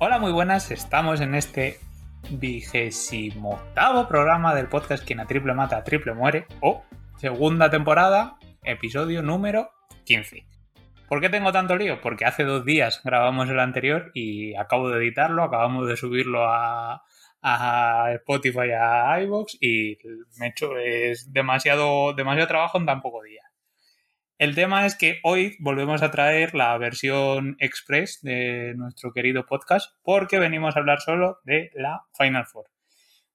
[0.00, 0.70] Hola, muy buenas.
[0.70, 1.80] Estamos en este
[2.30, 6.46] vigésimo octavo programa del podcast Quien a triple mata, triple muere.
[6.60, 6.84] O
[7.16, 9.72] segunda temporada, episodio número
[10.08, 10.46] 15.
[11.06, 12.00] ¿Por qué tengo tanto lío?
[12.00, 17.02] Porque hace dos días grabamos el anterior y acabo de editarlo, acabamos de subirlo a,
[17.42, 19.98] a Spotify, a iVoox y
[20.38, 23.42] me he hecho es demasiado, demasiado trabajo en tan poco día.
[24.38, 29.92] El tema es que hoy volvemos a traer la versión express de nuestro querido podcast
[30.02, 32.66] porque venimos a hablar solo de la Final Four.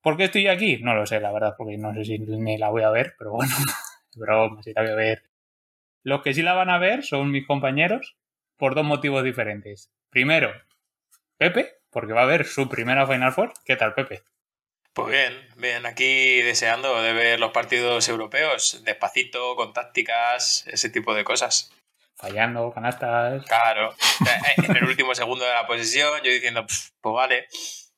[0.02, 0.80] ¿Por qué estoy aquí?
[0.82, 3.32] No lo sé, la verdad, porque no sé si ni la voy a ver, pero
[3.32, 3.54] bueno,
[4.16, 5.33] broma, si la voy a ver.
[6.04, 8.18] Los que sí la van a ver son mis compañeros
[8.58, 9.90] por dos motivos diferentes.
[10.10, 10.54] Primero,
[11.38, 13.54] Pepe, porque va a ver su primera Final Four.
[13.66, 14.24] ¿Qué tal, Pepe?
[14.94, 21.16] Pues bien, bien, aquí deseando de ver los partidos europeos, despacito, con tácticas, ese tipo
[21.16, 21.72] de cosas.
[22.16, 23.44] Fallando, canastas.
[23.46, 27.48] Claro, eh, en el último segundo de la posesión, yo diciendo, pues vale.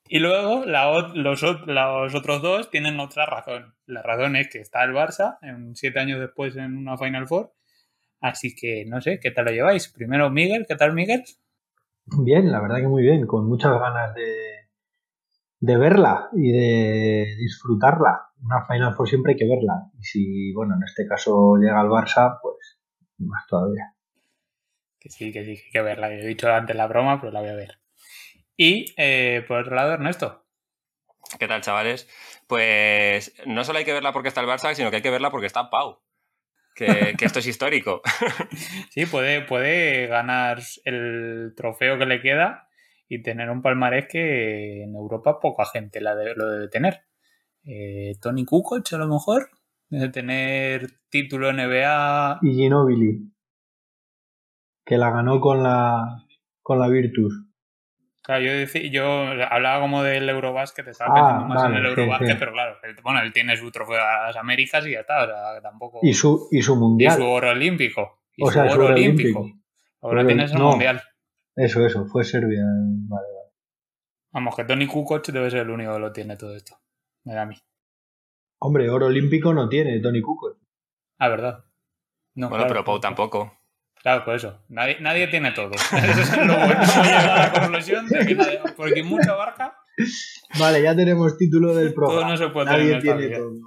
[0.08, 3.76] Y luego la, los, los, otros dos tienen otra razón.
[3.88, 7.55] La razón es que está el Barça, en siete años después en una Final Four.
[8.22, 9.90] Así que no sé, ¿qué tal lo lleváis?
[9.90, 11.24] Primero Miguel, ¿qué tal Miguel?
[12.06, 14.66] Bien, la verdad que muy bien, con muchas ganas de,
[15.60, 18.30] de verla y de disfrutarla.
[18.44, 19.90] Una Final Four siempre hay que verla.
[20.00, 22.80] Y si, bueno, en este caso llega al Barça, pues
[23.18, 23.96] más todavía.
[25.00, 26.12] Que sí, que sí, que hay que verla.
[26.12, 27.80] He dicho antes la broma, pero la voy a ver.
[28.58, 30.46] Y eh, por otro lado, Ernesto.
[31.40, 32.08] ¿Qué tal, chavales?
[32.48, 35.32] Pues no solo hay que verla porque está el Barça, sino que hay que verla
[35.32, 36.00] porque está Pau.
[36.76, 38.02] Que, que esto es histórico.
[38.90, 42.68] sí, puede, puede ganar el trofeo que le queda
[43.08, 47.06] y tener un palmarés que en Europa poca gente la lo debe tener.
[47.64, 49.50] Eh, Tony Kukoc a lo mejor,
[49.90, 52.40] debe tener título NBA.
[52.42, 53.32] Y Ginobili,
[54.86, 56.26] que la ganó con la,
[56.62, 57.45] con la Virtus.
[58.26, 59.06] Claro, yo, decía, yo
[59.52, 63.32] hablaba como del Eurobasket, estaba ah, pensando más en el Eurobasket, pero claro, bueno, él
[63.32, 66.00] tiene su trofeo a las Américas y ya está, o sea, tampoco...
[66.02, 67.14] Y su, y su mundial.
[67.14, 68.24] Y su oro olímpico.
[68.36, 69.48] Y su oro, olímpico.
[70.02, 71.04] Ahora tienes el mundial.
[71.56, 72.64] Eso, eso, fue Serbia.
[72.64, 73.52] Vale, vale.
[74.32, 76.78] Vamos, que Tony Kukoc debe ser el único que lo tiene todo esto.
[77.26, 77.56] Me da a mí.
[78.60, 80.58] Hombre, oro olímpico no tiene Tony Kukoc.
[81.20, 81.64] Ah, verdad.
[82.34, 83.54] No, bueno, pero Pau tampoco.
[84.06, 84.62] Claro, por eso.
[84.70, 85.72] Nadie, nadie tiene todo.
[85.74, 86.80] Eso es lo bueno.
[86.80, 89.76] a la conclusión de que nadie, porque mucha barca.
[90.60, 92.22] Vale, ya tenemos título del programa.
[92.22, 93.52] Todo no se puede Nadie tiene todo.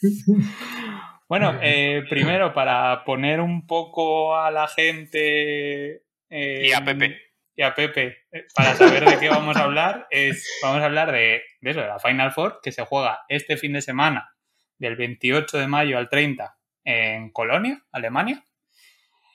[1.28, 7.18] Bueno, eh, primero, para poner un poco a la gente y a Pepe.
[7.54, 11.12] Y a Pepe, eh, para saber de qué vamos a hablar, es, vamos a hablar
[11.12, 14.34] de, eso, de la Final Four, que se juega este fin de semana,
[14.78, 18.42] del 28 de mayo al 30, en Colonia, Alemania.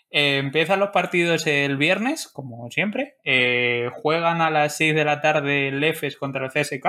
[0.10, 3.18] Eh, empiezan los partidos el viernes, como siempre.
[3.24, 6.88] Eh, juegan a las 6 de la tarde el EFES contra el CSK,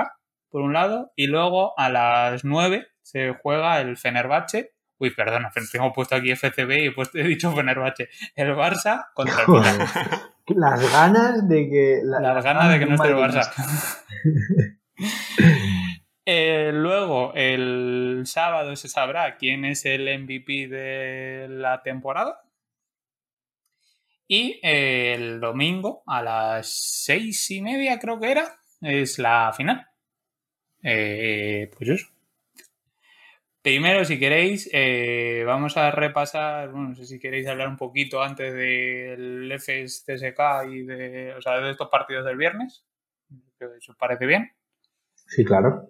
[0.49, 5.93] por un lado, y luego a las 9 se juega el Fenerbahce Uy, perdona, tengo
[5.93, 8.09] puesto aquí FCB y he, dicho Fenerbahce.
[8.35, 9.79] El Barça contra el Milan.
[10.47, 12.01] Las ganas de que...
[12.03, 13.49] las ganas de que no esté el Barça.
[16.31, 22.41] Eh, luego, el sábado se sabrá quién es el MVP de la temporada.
[24.31, 29.87] Y el domingo, a las seis y media creo que era, es la final.
[30.83, 32.07] Eh, pues eso.
[33.63, 38.21] Primero, si queréis, eh, vamos a repasar, bueno, no sé si queréis hablar un poquito
[38.21, 42.85] antes del FS CSK y de, o sea, de estos partidos del viernes.
[43.59, 44.51] ¿Os parece bien?
[45.15, 45.89] Sí, claro.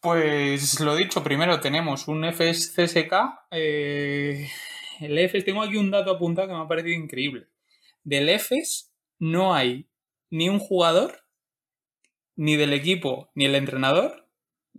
[0.00, 3.12] Pues lo dicho, primero tenemos un FS CSK.
[3.52, 4.48] Eh,
[5.00, 7.46] el FS, tengo aquí un dato apuntado que me ha parecido increíble.
[8.04, 9.88] Del FS no hay
[10.30, 11.24] ni un jugador,
[12.36, 14.26] ni del equipo, ni el entrenador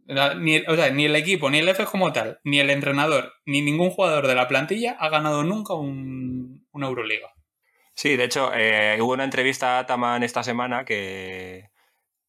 [0.08, 3.62] ni, o sea, ni el equipo, ni el F como tal, ni el entrenador, ni
[3.62, 7.34] ningún jugador de la plantilla ha ganado nunca un, una Euroliga.
[7.94, 11.72] Sí, de hecho, eh, hubo una entrevista a Ataman esta semana que,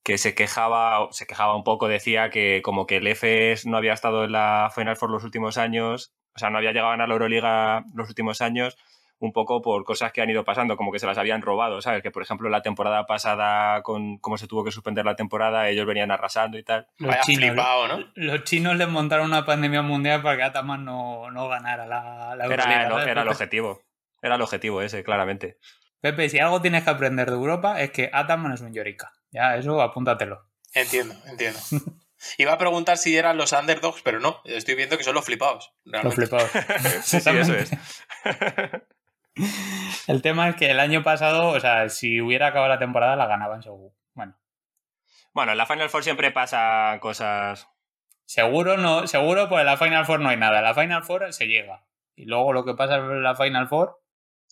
[0.02, 3.92] que se quejaba, se quejaba un poco, decía que como que el EFES no había
[3.92, 7.08] estado en la Final Four los últimos años, o sea, no había llegado a ganar
[7.08, 8.76] la Euroliga los últimos años,
[9.20, 12.02] un poco por cosas que han ido pasando, como que se las habían robado, ¿sabes?
[12.02, 15.86] Que por ejemplo la temporada pasada, con cómo se tuvo que suspender la temporada, ellos
[15.86, 16.86] venían arrasando y tal.
[16.98, 18.04] Los chinos, ¿no?
[18.14, 22.46] los chinos les montaron una pandemia mundial para que Ataman no, no ganara la, la
[22.46, 23.82] Era, era el objetivo.
[24.22, 25.58] Era el objetivo ese, claramente.
[26.00, 29.12] Pepe, si algo tienes que aprender de Europa es que Ataman es un llorica.
[29.30, 30.48] Ya, eso apúntatelo.
[30.74, 31.58] Entiendo, entiendo.
[32.36, 34.40] Iba a preguntar si eran los underdogs, pero no.
[34.44, 35.72] Estoy viendo que son los flipados.
[35.84, 36.50] Los flipados.
[37.02, 37.70] sí, sí, eso es.
[40.08, 43.26] El tema es que el año pasado, o sea, si hubiera acabado la temporada, la
[43.26, 43.94] ganaban seguro.
[44.14, 44.36] Bueno.
[45.32, 47.68] Bueno, en la Final Four siempre pasa cosas.
[48.24, 50.58] Seguro no, seguro pues en la Final Four no hay nada.
[50.58, 51.84] En la Final Four se llega.
[52.16, 54.00] Y luego lo que pasa en la Final Four.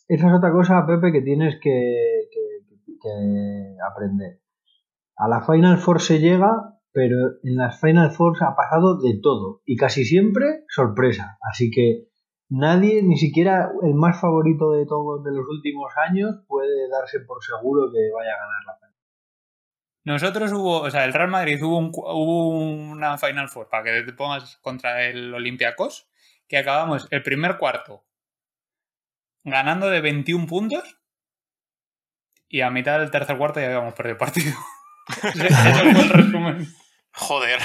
[0.09, 4.41] Esa es otra cosa, Pepe, que tienes que, que, que aprender.
[5.17, 9.61] A la Final Four se llega, pero en las Final Four ha pasado de todo.
[9.67, 11.37] Y casi siempre sorpresa.
[11.43, 12.09] Así que
[12.49, 17.45] nadie, ni siquiera el más favorito de todos de los últimos años, puede darse por
[17.45, 18.95] seguro que vaya a ganar la final.
[20.05, 24.15] Nosotros hubo, o sea, el Real Madrid hubo, un, una Final Four, para que te
[24.15, 26.09] pongas contra el Olympiacos,
[26.49, 28.07] que acabamos el primer cuarto
[29.45, 30.99] ganando de 21 puntos
[32.49, 34.55] y a mitad del tercer cuarto ya habíamos perdido el partido.
[35.23, 36.67] Ese fue el resumen.
[37.17, 37.59] Joder.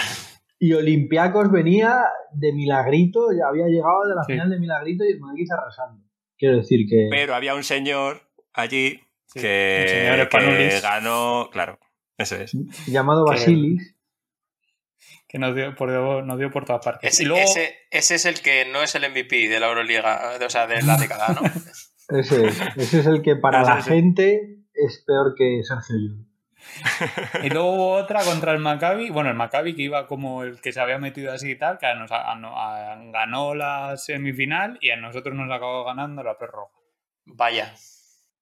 [0.59, 2.03] Y Olympiacos venía
[2.33, 4.33] de Milagrito, ya había llegado de la Sí.
[4.33, 6.03] final de Milagrito y el Madrid arrasando.
[6.37, 8.21] Quiero decir que Pero había un señor
[8.53, 11.49] allí Sí, que, señor ganó.
[11.51, 11.79] Claro,
[12.17, 12.51] eso es.
[12.87, 13.95] llamado Basilis,
[15.27, 15.89] Que nos dio por,
[16.25, 17.13] nos dio por todas partes.
[17.13, 20.37] Ese, y luego, ese, ese es el que no es el MVP de la Euroliga,
[20.45, 21.41] o sea, de la década, ¿no?
[22.19, 26.30] ese es, ese es el que para la gente es peor que Sergio Llull.
[27.43, 29.09] Y luego hubo otra contra el Maccabi.
[29.09, 31.87] Bueno, el Maccabi que iba como el que se había metido así y tal, que
[31.95, 36.77] nos- a- a- ganó la semifinal y a nosotros nos acabó ganando la perro roja.
[37.25, 37.73] Vaya.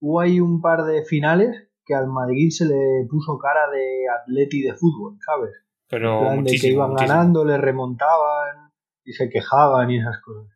[0.01, 4.61] Hubo ahí un par de finales que al Madrid se le puso cara de atleti
[4.61, 5.51] de fútbol, ¿sabes?
[5.89, 7.13] Pero En plan de que iban muchísimo.
[7.15, 8.71] ganando, le remontaban
[9.03, 10.53] y se quejaban y esas cosas.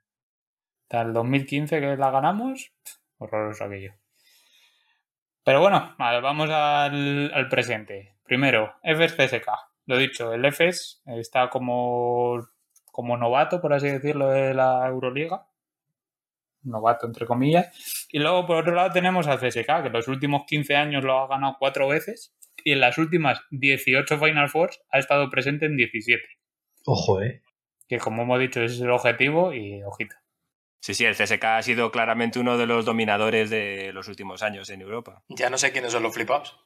[0.84, 2.72] Hasta el 2015 que la ganamos,
[3.18, 3.94] horroroso aquello.
[5.44, 8.16] Pero bueno, vale, vamos al, al presente.
[8.24, 9.48] Primero, EFES CSK.
[9.86, 12.48] Lo dicho, el EFES está como,
[12.92, 15.48] como novato, por así decirlo, de la Euroliga.
[16.62, 18.08] Novato, entre comillas.
[18.10, 21.20] Y luego, por otro lado, tenemos al CSK, que en los últimos 15 años lo
[21.20, 22.34] ha ganado cuatro veces.
[22.64, 26.24] Y en las últimas 18 Final Fours ha estado presente en 17.
[26.86, 27.42] Ojo, ¿eh?
[27.90, 30.16] Que como hemos dicho, ese es el objetivo y ojito.
[30.84, 34.70] Sí, sí, el CSK ha sido claramente uno de los dominadores de los últimos años
[34.70, 35.24] en Europa.
[35.30, 36.60] Ya no sé quiénes son los flipados.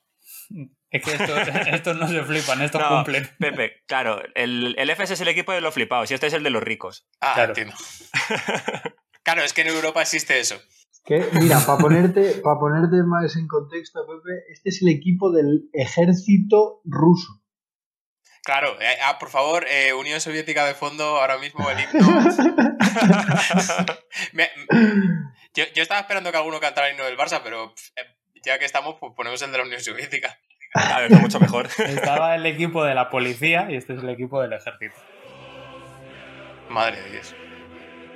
[0.90, 1.40] Es que estos,
[1.72, 3.30] estos no se flipan, estos No, cumplen.
[3.38, 6.42] Pepe, claro, el, el FS es el equipo de los flipados y este es el
[6.42, 7.08] de los ricos.
[7.22, 7.50] Ah, Claro.
[7.52, 7.76] entiendo.
[9.24, 10.56] Claro, es que en Europa existe eso.
[11.04, 15.70] Que, mira, para ponerte, para ponerte más en contexto, Pepe, este es el equipo del
[15.74, 17.44] ejército ruso.
[18.48, 22.22] Claro, eh, ah, por favor, eh, Unión Soviética de fondo, ahora mismo el himno.
[24.32, 24.50] Me-
[25.54, 28.06] yo, yo estaba esperando que alguno cantara el himno del Barça, pero eh,
[28.46, 30.40] ya que estamos, pues ponemos el de la Unión Soviética.
[30.72, 31.68] Claro, está mucho mejor.
[31.78, 34.96] Estaba el equipo de la policía y este es el equipo del ejército.
[36.70, 37.36] Madre de Dios.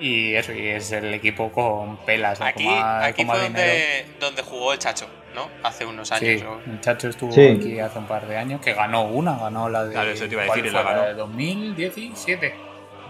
[0.01, 2.39] Y eso, y es el equipo con pelas.
[2.39, 2.45] ¿no?
[2.47, 5.05] Aquí, Como a- aquí fue donde, donde jugó el Chacho,
[5.35, 5.47] ¿no?
[5.63, 6.41] Hace unos años.
[6.41, 7.55] Sí, o- el Chacho estuvo Sí.
[7.59, 9.93] aquí hace un par de años, que ganó una, ganó la de.
[9.93, 10.91] Claro, eso te iba a ¿cuál decir, y la fue?
[10.91, 11.07] ganó.
[11.07, 12.55] de 2017.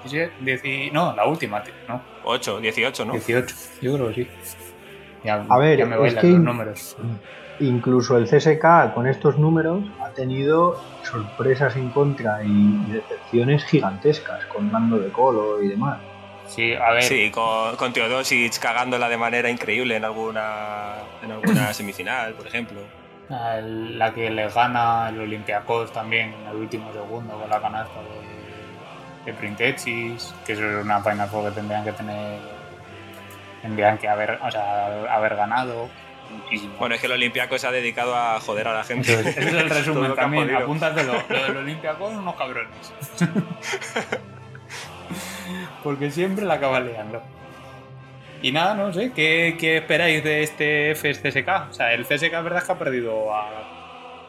[0.03, 2.01] 17, dieci- no, la última, tío, ¿no?
[2.25, 3.13] 8, 18, ¿no?
[3.13, 4.27] 18, yo creo que sí.
[5.23, 6.97] Ya, A ver, ya me es bailan que- los números.
[7.59, 14.45] Incluso el CSK con estos números ha tenido sorpresas en contra y, y decepciones gigantescas
[14.47, 15.99] con mando de colo y demás.
[16.53, 21.73] Sí, a ver, Sí, con, con Teodosic cagándola de manera increíble en alguna, en alguna
[21.73, 22.81] semifinal, por ejemplo.
[23.29, 28.01] a la que le gana el Olympiacos también en el último segundo con la canasta
[28.01, 32.39] de, de Printexis, que eso es una Final Four que tendrían que tener,
[33.61, 35.89] tendrían que haber, o sea, haber ganado
[36.29, 36.73] muchísimo.
[36.77, 39.13] Bueno, es que el Olympiaco se ha dedicado a joder a la gente.
[39.13, 41.13] Ese es el resumen también, apúntatelo.
[41.29, 42.93] Lo del Olympiacos, unos cabrones.
[45.83, 47.21] Porque siempre la acaba liando.
[48.41, 51.69] Y nada, no sé, ¿qué, qué esperáis de este FS CSK?
[51.69, 53.49] O sea, el CSK es verdad que ha perdido a,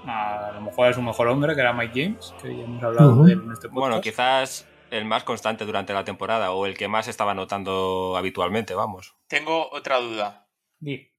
[0.07, 2.83] a, a lo mejor a su mejor hombre, que era Mike James, que ya hemos
[2.83, 3.75] hablado de él en este podcast.
[3.75, 8.75] Bueno, quizás el más constante durante la temporada o el que más estaba notando habitualmente,
[8.75, 9.15] vamos.
[9.29, 10.47] Tengo otra duda.
[10.79, 11.11] Di,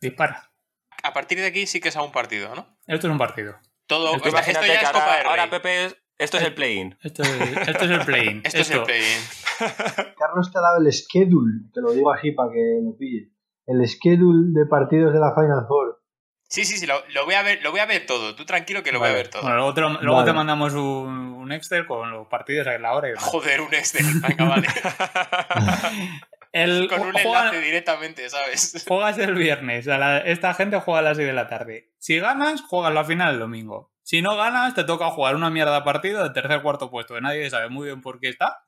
[0.00, 0.50] dispara.
[1.04, 2.66] A partir de aquí sí que es a un partido, ¿no?
[2.88, 3.54] Esto es un partido.
[3.86, 5.50] Todo, Esto esto Imagínate ya que es Copa ahora.
[5.50, 6.96] Pepe, es- esto es el play-in.
[7.02, 7.30] Esto es,
[7.68, 8.40] esto es el play-in.
[8.44, 9.20] Esto es el play-in.
[10.18, 13.28] Carlos te ha dado el schedule, te lo digo así para que lo pilles.
[13.66, 16.00] El schedule de partidos de la Final Four.
[16.46, 18.34] Sí, sí, sí, lo, lo voy a ver, lo voy a ver todo.
[18.36, 19.42] Tú tranquilo que lo voy a ver todo.
[19.42, 20.30] Bueno, luego te, lo- luego Vale.
[20.30, 23.12] te mandamos un, un Excel con los partidos a la hora y.
[23.16, 24.04] Joder, un Excel.
[24.20, 24.68] Venga, vale.
[26.52, 28.84] El, Con un enlace directamente, ¿sabes?
[28.86, 29.88] juegas el viernes.
[29.88, 31.90] a la- esta gente juega a las 6 de la tarde.
[31.98, 33.92] Si ganas, juegas la final el domingo.
[34.04, 37.18] Si no ganas, te toca jugar una mierda partido de tercer cuarto puesto.
[37.20, 38.62] Nadie sabe muy bien por qué está.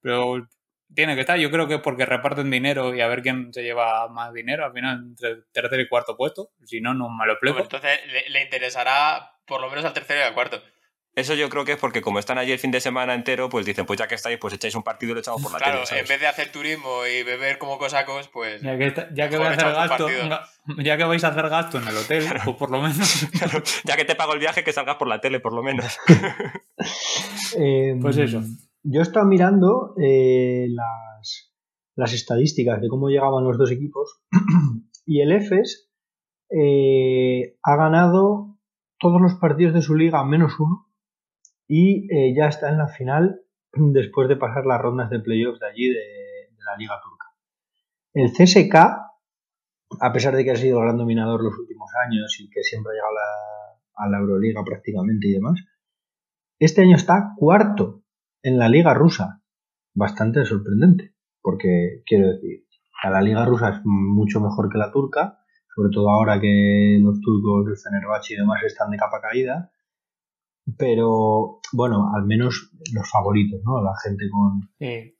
[0.00, 0.46] Pero
[0.94, 1.38] tiene que estar.
[1.38, 4.64] Yo creo que es porque reparten dinero y a ver quién se lleva más dinero
[4.64, 6.52] al final entre tercer y cuarto puesto.
[6.64, 7.58] Si no, no me lo explico.
[7.58, 10.62] entonces le, le interesará por lo menos al tercero y al cuarto.
[11.16, 13.64] Eso yo creo que es porque como están allí el fin de semana entero, pues
[13.64, 15.72] dicen, pues ya que estáis, pues echáis un partido y lo echamos por la Claro,
[15.78, 16.02] tele, ¿sabes?
[16.02, 18.60] en vez de hacer turismo y beber como cosacos, pues.
[18.60, 20.08] Ya que, está- ya que Mejor voy a hacer gasto,
[20.82, 23.26] ya que vais a hacer gasto en el hotel, pues por lo menos.
[23.84, 25.98] ya que te pago el viaje, que salgas por la tele, por lo menos.
[27.58, 28.42] Eh, Pues eso.
[28.82, 31.52] Yo he estado mirando eh, las,
[31.96, 34.20] las estadísticas de cómo llegaban los dos equipos
[35.06, 35.90] y el EFES
[36.50, 38.58] eh, ha ganado
[38.98, 40.85] todos los partidos de su liga menos uno
[41.68, 43.40] y eh, ya está en la final
[43.72, 46.16] después de pasar las rondas de playoffs de allí de,
[46.64, 47.26] la liga turca.
[48.12, 48.74] El CSK,
[50.00, 52.90] a pesar de que ha sido el gran dominador los últimos años y que siempre
[52.90, 53.14] ha llegado
[53.94, 55.62] a la, Euroliga prácticamente y demás,
[56.58, 58.02] este año está cuarto
[58.42, 59.42] en la liga rusa.
[59.94, 62.66] Bastante sorprendente, porque quiero decir,
[63.04, 65.38] la liga rusa es mucho mejor que la turca,
[65.74, 69.70] sobre todo ahora que los turcos, el y demás están de capa caída.
[70.78, 73.82] Pero bueno, al menos los favoritos, ¿no?
[73.82, 74.68] La gente con.
[74.78, 75.12] Sí.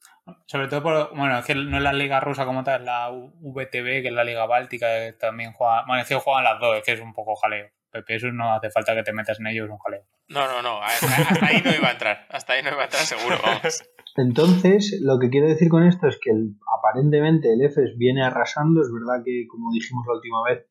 [0.45, 3.09] Sobre todo por, bueno, es que no es la liga rusa como tal, es la
[3.09, 6.75] VTB, que es la liga báltica, que también juega, bueno, es que juegan las dos,
[6.77, 7.67] es que es un poco jaleo.
[7.89, 10.03] Pepe, eso no hace falta que te metas en ello, es un jaleo.
[10.27, 10.81] No, no, no.
[10.83, 12.27] Hasta, hasta ahí no iba a entrar.
[12.29, 13.81] Hasta ahí no iba a entrar seguro, vamos.
[14.17, 18.81] Entonces, lo que quiero decir con esto es que el- aparentemente el EFES viene arrasando.
[18.81, 20.65] Es verdad que, como dijimos la última vez,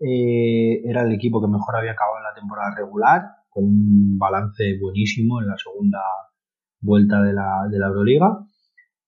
[0.00, 3.22] eh, era el equipo que mejor había acabado en la temporada regular,
[3.54, 6.00] con un balance buenísimo en la segunda
[6.80, 8.46] vuelta de la, de la Euroliga.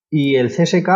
[0.09, 0.89] Y el CSK,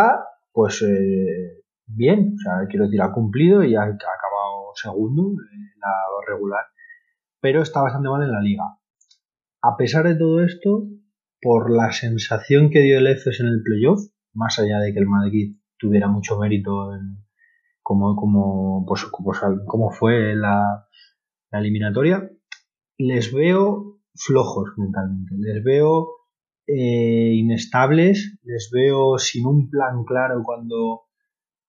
[0.52, 5.92] pues eh, bien, o sea, quiero decir, ha cumplido y ha, acabado segundo en la
[6.26, 6.64] regular,
[7.40, 8.64] pero está bastante mal en la liga.
[9.60, 10.88] A pesar de todo esto,
[11.40, 14.00] por la sensación que dio el EFES en el playoff,
[14.32, 17.18] más allá de que el Madrid tuviera mucho mérito en
[17.82, 19.06] cómo, cómo, pues,
[19.98, 20.88] fue la,
[21.50, 22.30] la eliminatoria,
[23.06, 26.08] les veo flojos mentalmente, les veo
[26.66, 31.02] eh, inestables, les veo sin un plan claro cuando...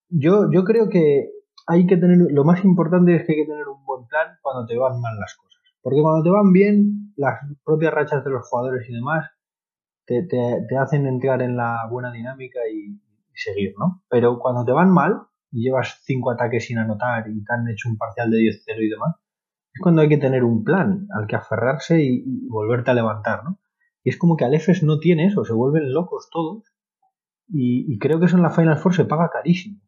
[0.08, 1.30] Yo, yo creo que
[1.66, 4.66] hay que tener, lo más importante es que hay que tener un buen plan cuando
[4.66, 5.60] te van mal las cosas.
[5.82, 9.30] Porque cuando te van bien, las propias rachas de los jugadores y demás
[10.06, 14.02] te, te, te hacen entrar en la buena dinámica y, y, seguir, ¿no?
[14.08, 17.88] Pero cuando te van mal y llevas cinco ataques sin anotar y te han hecho
[17.88, 19.16] un parcial de 10-0 y demás,
[19.74, 23.58] es cuando hay que tener un plan al que aferrarse y, volverte a levantar, ¿no?
[24.04, 26.62] Y es como que al EFES no tiene eso, se vuelven locos todos.
[27.48, 29.80] Y, creo que eso en la Final Four se paga carísimo.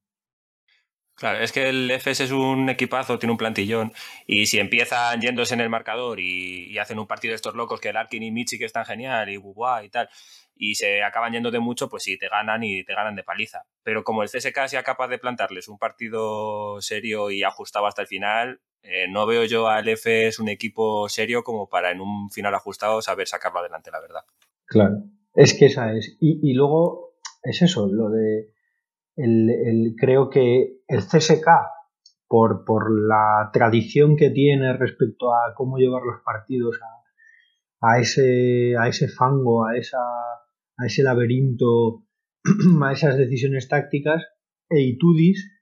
[1.15, 3.91] Claro, es que el FS es un equipazo, tiene un plantillón,
[4.27, 7.81] y si empiezan yéndose en el marcador y, y hacen un partido de estos locos
[7.81, 10.11] que el Arkin y Michi que están genial y Guguá y tal,
[10.55, 13.63] y se acaban yendo de mucho, pues sí, te ganan y te ganan de paliza.
[13.83, 18.09] Pero como el CSK sea capaz de plantarles un partido serio y ajustado hasta el
[18.09, 22.55] final, eh, no veo yo al FS un equipo serio como para en un final
[22.55, 24.25] ajustado saber sacarlo adelante, la verdad.
[24.65, 26.17] Claro, es que esa es.
[26.21, 28.55] Y, y luego es eso, lo de
[29.17, 31.47] el, el, creo que el CSK,
[32.29, 38.75] por, por la tradición que tiene respecto a cómo llevar los partidos a, a, ese,
[38.79, 42.05] a ese fango, a, esa, a ese laberinto,
[42.85, 44.25] a esas decisiones tácticas,
[44.69, 45.56] e Itudis,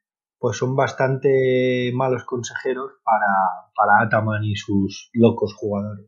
[0.44, 3.26] pues son bastante malos consejeros para,
[3.74, 6.06] para Ataman y sus locos jugadores.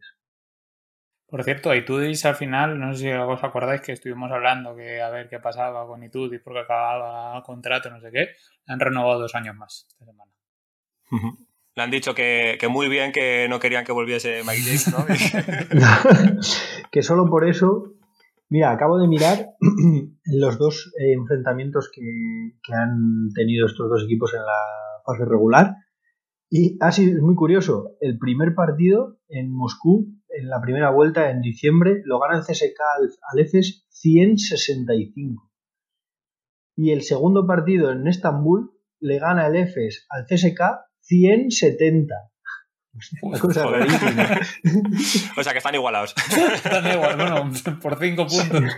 [1.26, 5.09] Por cierto, Itudis al final, no sé si os acordáis que estuvimos hablando que a
[5.09, 8.26] ver qué pasaba con Itudis porque acababa contrato, no sé qué.
[8.66, 10.31] Han renovado dos años más esta semana.
[11.75, 15.07] Le han dicho que, que, muy bien que no querían que volviese Mike James, ¿no?
[16.93, 17.95] que solo por eso.
[18.48, 19.50] Mira, acabo de mirar
[20.24, 22.02] los dos eh, enfrentamientos que,
[22.62, 25.74] que, han tenido estos dos equipos en la fase regular.
[26.48, 27.96] Y así es muy curioso.
[28.00, 32.80] El primer partido en Moscú en la primera vuelta en diciembre lo gana el CSK
[32.98, 35.50] al, al EFES 165.
[36.76, 40.60] Y el segundo partido en Estambul le gana el EFES al CSK
[41.00, 42.14] 170.
[43.22, 44.40] Una cosa rarísima.
[45.36, 46.14] o sea que están igualados.
[46.54, 47.50] están igual, bueno,
[47.80, 48.76] por 5 puntos.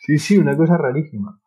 [0.00, 1.40] sí, sí, una cosa rarísima.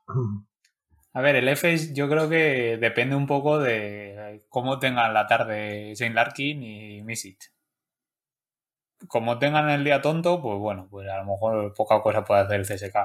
[1.13, 5.95] A ver, el EFES yo creo que depende un poco de cómo tengan la tarde
[5.95, 7.51] Saint Larkin y Misic
[9.07, 12.59] como tengan el día tonto, pues bueno, pues a lo mejor poca cosa puede hacer
[12.59, 12.97] el CSK.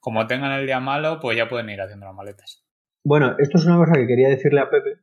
[0.00, 2.64] como tengan el día malo, pues ya pueden ir haciendo las maletas.
[3.04, 5.00] Bueno, esto es una cosa que quería decirle a Pepe,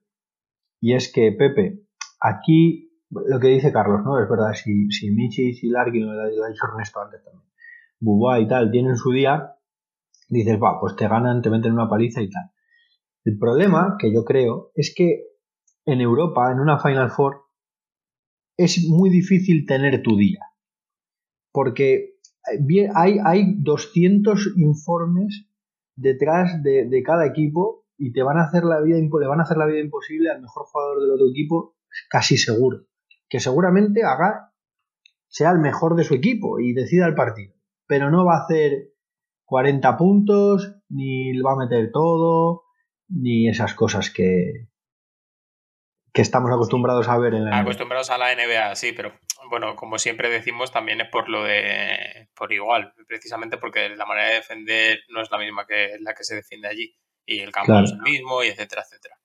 [0.81, 1.83] y es que Pepe,
[2.19, 4.21] aquí lo que dice Carlos, ¿no?
[4.21, 7.47] Es verdad, si, si Michi, si Larkin, lo ha dicho Ernesto antes también,
[7.99, 9.55] Bubá y tal, tienen su día,
[10.29, 12.51] dices, va, pues te ganan, te meten una paliza y tal.
[13.23, 15.23] El problema, que yo creo, es que
[15.85, 17.45] en Europa, en una Final Four,
[18.57, 20.39] es muy difícil tener tu día.
[21.51, 22.17] Porque
[22.93, 25.47] hay, hay 200 informes
[25.95, 29.57] detrás de, cada equipo y te van a hacer la vida le van a hacer
[29.57, 31.76] la vida imposible al mejor jugador del otro equipo
[32.09, 32.85] casi seguro
[33.29, 34.53] que seguramente haga
[35.27, 37.53] sea el mejor de su equipo y decida el partido
[37.85, 38.93] pero no va a hacer
[39.45, 42.63] 40 puntos ni va a meter todo
[43.09, 44.67] ni esas cosas que
[46.13, 49.13] que estamos acostumbrados a ver en la acostumbrados a la NBA sí pero
[49.49, 52.29] bueno, como siempre decimos, también es por lo de.
[52.35, 56.23] por igual, precisamente porque la manera de defender no es la misma que la que
[56.23, 56.95] se defiende allí.
[57.25, 59.19] Y el campo es el mismo, y etcétera, etcétera.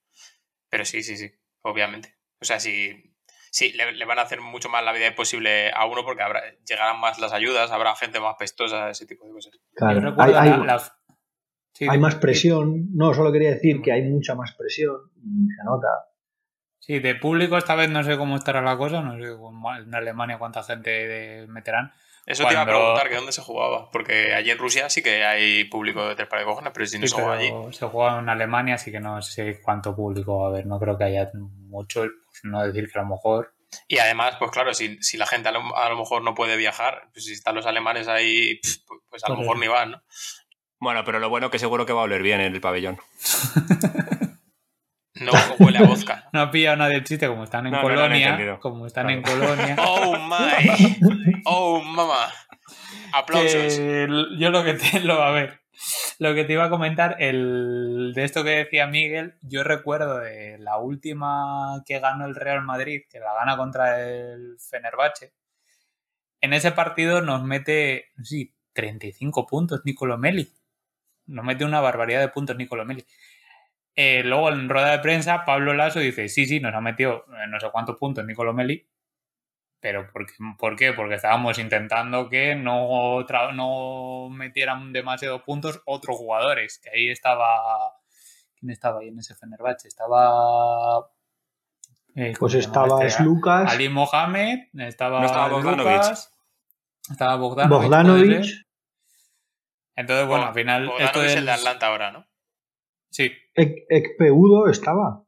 [0.69, 1.31] Pero sí, sí, sí,
[1.63, 2.17] obviamente.
[2.43, 3.15] O sea, sí,
[3.51, 7.01] sí le, van a hacer mucho más la vida imposible a uno porque habrá, llegarán
[7.01, 9.53] más las ayudas, habrá gente más pestosa, ese tipo de cosas.
[9.75, 10.33] Claro, hay,
[11.89, 12.89] hay más presión.
[12.95, 15.89] No, solo quería decir que hay mucha más presión y se nota.
[16.79, 19.29] Sí, de público esta vez no sé cómo estará la cosa, no sé
[19.83, 21.93] en Alemania cuánta gente meterán.
[22.27, 25.25] Eso te iba a preguntar, que dónde se jugaba, porque allí en Rusia sí que
[25.25, 27.51] hay público de tres para de pero si no se juega allí.
[27.73, 30.97] Se juega en Alemania, así que no sé cuánto público va a haber, no creo
[30.97, 31.31] que haya
[31.73, 33.55] mucho, pues no decir que a lo mejor...
[33.89, 37.25] Y además, pues claro, si, si la gente a lo, mejor no puede viajar, pues
[37.25, 40.03] si están los alemanes ahí, pues, pues a lo mejor ni van, ¿no?
[40.79, 42.99] Bueno, pero lo bueno que seguro que va a oler bien en el pabellón.
[45.15, 46.29] No huele a vodka.
[46.33, 48.59] No ha pillado nadie el chiste, como están en Colonia.
[48.61, 49.77] como están en Colonia.
[49.87, 51.43] Oh my.
[51.45, 52.33] Oh mama.
[53.13, 53.79] Aplausos.
[54.39, 55.62] yo lo que te lo a ver.
[56.19, 60.59] Lo que te iba a comentar, el, de esto que decía Miguel, yo recuerdo de
[60.59, 65.33] la última que ganó el Real Madrid, que la gana contra el Fenerbahce.
[66.41, 70.49] En ese partido nos mete, sí, 35 puntos Nicolo Meli.
[71.27, 73.05] Nos mete una barbaridad de puntos Nicolo Meli.
[73.95, 77.47] Eh, luego en rueda de prensa, Pablo Lasso dice, sí, sí, nos ha metido eh,
[77.49, 78.87] no sé cuántos puntos Nicolo Meli,
[79.83, 80.33] pero ¿por qué?
[80.59, 80.93] ¿por qué?
[80.93, 87.59] Porque estábamos intentando que no, no metieran demasiados puntos otros jugadores, que ahí estaba...
[88.55, 89.89] ¿Quién estaba ahí en ese Fenerbahce?
[89.89, 91.11] Estaba...
[92.15, 93.25] Eh, pues estaba este?
[93.25, 93.73] Lucas.
[93.73, 96.03] Ali Mohamed, estaba, no estaba Bogdanovic.
[97.11, 97.83] estaba Bogdanovic.
[97.83, 98.67] Bogdanovic.
[99.97, 100.87] Entonces, bueno, al final...
[100.87, 102.27] Bogdanovic esto es el de Atlanta ahora, ¿no?
[103.11, 103.33] Sí.
[103.55, 105.25] Expeudo estaba.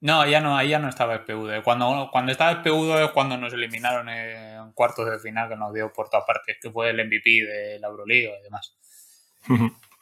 [0.00, 1.62] No, ya no, ahí ya no estaba Expeudo.
[1.62, 5.92] Cuando, cuando estaba Expeudo es cuando nos eliminaron en cuartos de final que nos dio
[5.92, 8.76] por todas partes, que fue el MVP de la Euroliga y demás.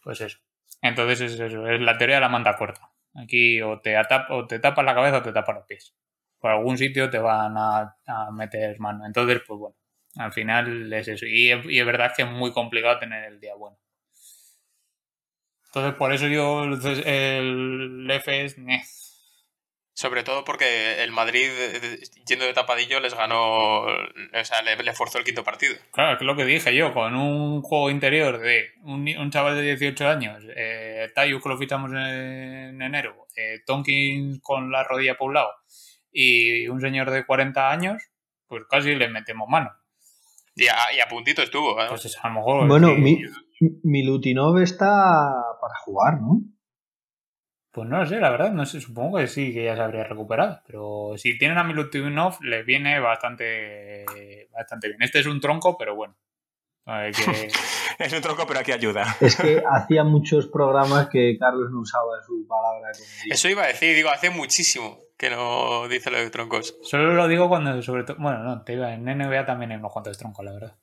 [0.05, 0.39] pues eso.
[0.81, 2.91] Entonces es eso, es la teoría de la manta corta.
[3.15, 3.97] Aquí o te,
[4.31, 5.95] o te tapas la cabeza o te tapas los pies.
[6.39, 7.97] Por algún sitio te van a,
[8.33, 9.05] meter mano.
[9.05, 9.77] Entonces, pues bueno,
[10.17, 11.27] al final es eso.
[11.27, 13.77] Y, y es verdad que es muy complicado tener el día bueno.
[15.67, 18.57] Entonces, por eso yo el F es...
[19.99, 21.51] Sobre todo porque el Madrid,
[22.25, 25.75] yendo de tapadillo, les ganó, o sea, le, forzó el quinto partido.
[25.91, 29.63] Claro, que es lo que dije yo, con un juego interior de un, chaval de
[29.63, 35.35] 18 años, eh, que lo fichamos en enero, eh, Tonkin con la rodilla por un
[35.35, 35.51] lado
[36.13, 38.01] y un señor de 40 años,
[38.47, 39.73] pues casi le metemos mano.
[40.55, 41.83] Y a, puntito estuvo.
[41.83, 41.87] ¿eh?
[41.89, 42.69] Pues a lo mejor...
[42.69, 43.21] Bueno, mi,
[43.83, 44.87] Milutinov está
[45.61, 46.41] para jugar, ¿no?
[47.79, 50.03] Pues no lo sé, la verdad, no sé, supongo que sí, que ya se habría
[50.03, 50.61] recuperado.
[50.67, 54.05] Pero si tienen a Milutinov, les viene bastante,
[54.53, 55.01] bastante bien.
[55.01, 56.17] Este es un tronco, pero bueno.
[57.99, 59.17] es un tronco, pero aquí ayuda.
[59.21, 62.91] Es que hacía muchos programas que Carlos no usaba su palabra.
[63.31, 66.77] Eso iba a decir, digo, hace muchísimo que no dice lo de troncos.
[66.83, 69.93] Solo lo digo cuando, sobre todo, bueno, no, te iba, en NBA también hay unos
[69.93, 70.77] cuantos troncos, la verdad.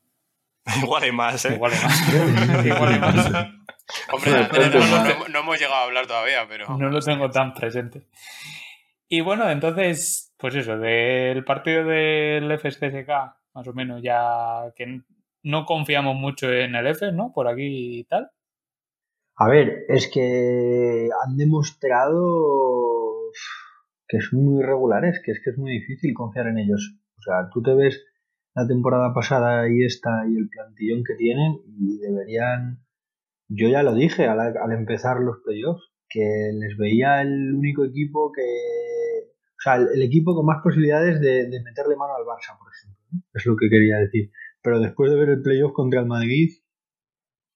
[0.83, 1.55] Igual hay más, ¿eh?
[1.55, 2.65] Igual hay más.
[2.65, 3.27] Igual hay más.
[4.11, 4.31] Hombre,
[5.31, 6.75] no, hemos llegado a hablar todavía, pero...
[6.77, 8.07] No lo tengo tan presente.
[9.07, 13.09] Y bueno, entonces, pues eso, del partido del FSCK,
[13.53, 15.01] más o menos ya que
[15.43, 17.31] no confiamos mucho en el F, ¿no?
[17.31, 18.31] Por aquí y tal.
[19.37, 23.31] A ver, es que han demostrado
[24.07, 26.95] que son muy irregulares, que es que es muy difícil confiar en ellos.
[27.17, 28.04] O sea, tú te ves
[28.55, 32.79] la temporada pasada y esta y el plantillón que tienen y deberían,
[33.49, 38.41] yo ya lo dije al, empezar los playoffs, que les veía el único equipo que,
[38.41, 43.45] o sea, el, equipo con más posibilidades de, meterle mano al Barça, por ejemplo, es
[43.45, 44.31] lo que quería decir.
[44.61, 46.51] Pero después de ver el playoff contra el Madrid,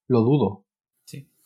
[0.08, 0.66] lo dudo.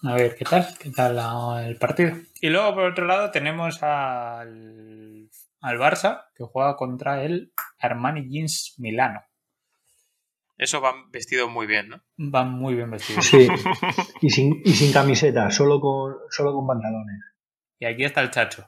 [0.05, 0.67] A ver, ¿qué tal?
[0.77, 2.11] ¿Qué tal la- el partido?
[2.41, 5.29] Y luego, por otro lado, tenemos al,
[5.61, 9.21] al Barça, que juega contra el Armani Jeans Milano.
[10.57, 12.03] Eso van vestidos muy bien, ¿no?
[12.17, 13.25] Van muy bien vestidos.
[13.25, 13.47] Sí.
[14.21, 17.19] Y sin, y sin camiseta, solo con, solo con pantalones.
[17.77, 18.65] Y aquí está el Chacho,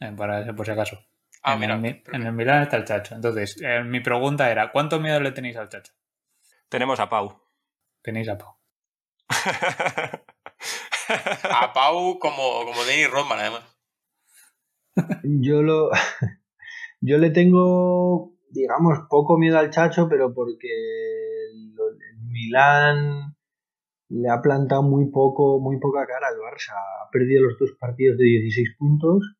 [0.00, 0.98] eh, para, por si acaso.
[1.42, 1.74] Ah, en, mira.
[1.76, 3.14] el, en el Milán está el Chacho.
[3.14, 5.92] Entonces, eh, mi pregunta era, ¿cuánto miedo le tenéis al Chacho?
[6.68, 7.40] Tenemos a Pau.
[8.02, 8.54] Tenéis a Pau.
[11.50, 13.62] A Pau como, como Dennis Rodman, además.
[15.22, 15.90] Yo lo.
[17.00, 21.74] Yo le tengo, digamos, poco miedo al Chacho, pero porque el,
[22.30, 23.34] Milán
[24.10, 26.74] le ha plantado muy poco, muy poca cara al Barça.
[26.74, 29.38] Ha perdido los dos partidos de 16 puntos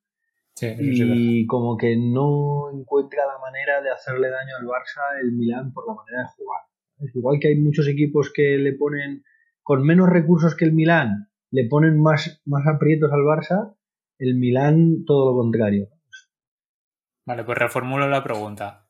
[0.59, 5.73] Sí, y como que no encuentra la manera de hacerle daño al Barça el Milán
[5.73, 6.63] por la manera de jugar.
[6.99, 9.23] Es igual que hay muchos equipos que le ponen
[9.63, 13.77] con menos recursos que el Milán, le ponen más, más aprietos al Barça,
[14.19, 15.91] el Milán todo lo contrario.
[17.25, 18.88] Vale, pues reformulo la pregunta.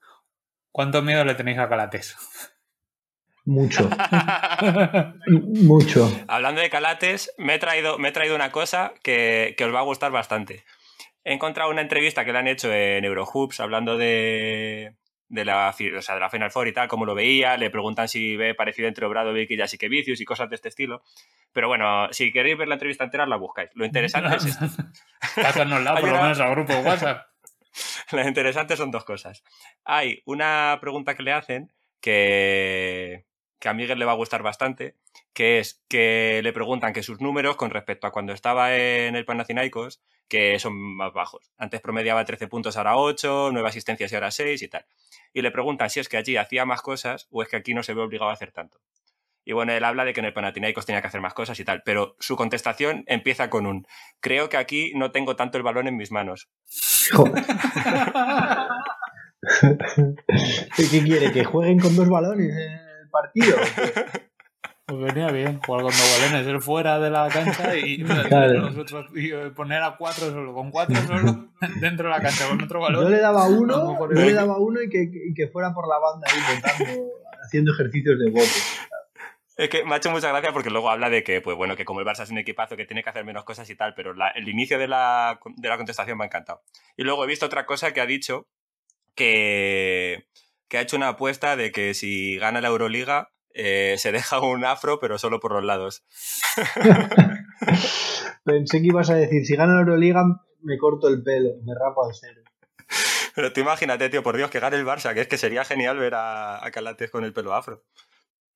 [0.71, 2.17] ¿Cuánto miedo le tenéis a Calates?
[3.49, 3.89] Mucho,
[5.27, 6.25] mucho.
[6.29, 9.79] Hablando de calates, me he traído, me he traído una cosa que, que os va
[9.79, 10.67] a gustar bastante.
[11.25, 14.97] He encontrado una entrevista que le han hecho en Eurohoops hablando de,
[15.29, 17.57] de, la, o sea, de la Final Four y tal, cómo lo veía.
[17.57, 21.03] Le preguntan si ve parecido entre Obradovic y Jasikevicius y cosas de este estilo.
[21.53, 23.71] Pero bueno, si queréis ver la entrevista entera, la buscáis.
[23.75, 24.67] Lo interesante es esto.
[25.37, 27.27] Pásanosla por lo menos al grupo de WhatsApp.
[28.13, 29.43] Lo interesante son dos cosas.
[29.85, 33.27] Hay una pregunta que le hacen que,
[33.59, 34.95] que a Miguel le va a gustar bastante,
[35.33, 39.25] que es que le preguntan que sus números con respecto a cuando estaba en el
[39.25, 41.51] Panathinaikos, que son más bajos.
[41.57, 44.87] Antes promediaba 13 puntos, ahora 8, 9 asistencias y ahora 6 y tal.
[45.33, 47.83] Y le preguntan si es que allí hacía más cosas o es que aquí no
[47.83, 48.81] se ve obligado a hacer tanto.
[49.45, 51.65] Y bueno, él habla de que en el Panathinaikos tenía que hacer más cosas y
[51.65, 53.87] tal, pero su contestación empieza con un
[54.21, 56.51] creo que aquí no tengo tanto el balón en mis manos.
[60.77, 61.33] ¿Qué quiere?
[61.33, 63.57] ¿Que jueguen con dos balones en el partido?
[64.87, 68.63] Pues venía bien jugar con dos balones, él fuera de la cancha y Claro.
[68.63, 71.49] nosotros y poner a cuatro solo, con cuatro solo
[71.81, 73.05] dentro de la cancha con otro balón.
[73.05, 76.57] Yo le daba uno, yo le daba uno y que, fuera por la banda ahí
[76.57, 77.11] botando,
[77.45, 78.49] haciendo ejercicios de bote.
[79.59, 81.85] Es que me ha hecho mucha gracia porque luego habla de que, pues bueno, que
[81.85, 84.15] como el Barça es un equipazo que tiene que hacer menos cosas y tal, pero
[84.15, 86.63] la- el inicio de la, de la contestación me ha encantado.
[86.97, 88.47] Y luego he visto otra cosa que ha dicho
[89.17, 90.29] que,
[90.69, 94.65] que ha hecho una apuesta de que si gana la Euroliga eh, se deja un
[94.65, 96.05] afro, pero solo por los lados.
[98.45, 100.23] Pensé que ibas a decir, si gana la Euroliga
[100.63, 102.43] me corto el pelo, me rapo al cero.
[103.35, 105.99] Pero tú imagínate, tío, por Dios, que gane el Barça, que es que sería genial
[105.99, 107.85] ver a, a Calates con el pelo afro.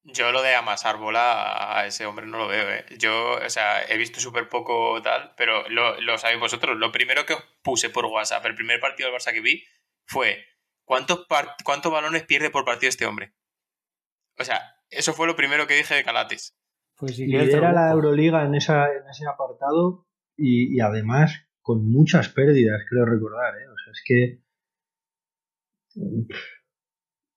[0.04, 2.84] Yo lo de amasar bola a ese hombre no lo veo, ¿eh?
[2.98, 6.76] Yo, o sea, he visto súper poco tal, pero lo, lo sabéis vosotros.
[6.76, 9.64] Lo primero que os puse por WhatsApp, el primer partido del Barça que vi,
[10.04, 10.44] fue
[10.84, 11.26] ¿cuántos,
[11.64, 13.32] ¿cuántos balones pierde por partido este hombre?
[14.38, 16.56] O sea, eso fue lo primero que dije de Calates.
[16.96, 17.92] Pues si Lidera la.
[17.92, 23.54] Euroliga en, esa, en ese apartado y, y además con muchas pérdidas, creo recordar.
[23.54, 23.68] ¿eh?
[23.68, 24.42] O sea, es que.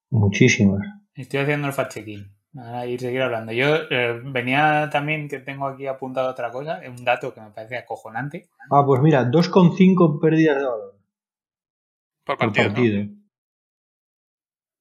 [0.09, 0.81] Muchísimas.
[1.13, 2.34] Estoy haciendo el fact-checking.
[2.87, 3.51] Ir seguir hablando.
[3.51, 7.77] Yo eh, venía también que tengo aquí apuntado otra cosa, un dato que me parece
[7.77, 8.47] acojonante.
[8.71, 10.95] Ah, pues mira, 2,5 pérdidas de balón
[12.25, 12.69] Por por partido.
[12.69, 12.73] ¿no?
[12.73, 13.15] partido.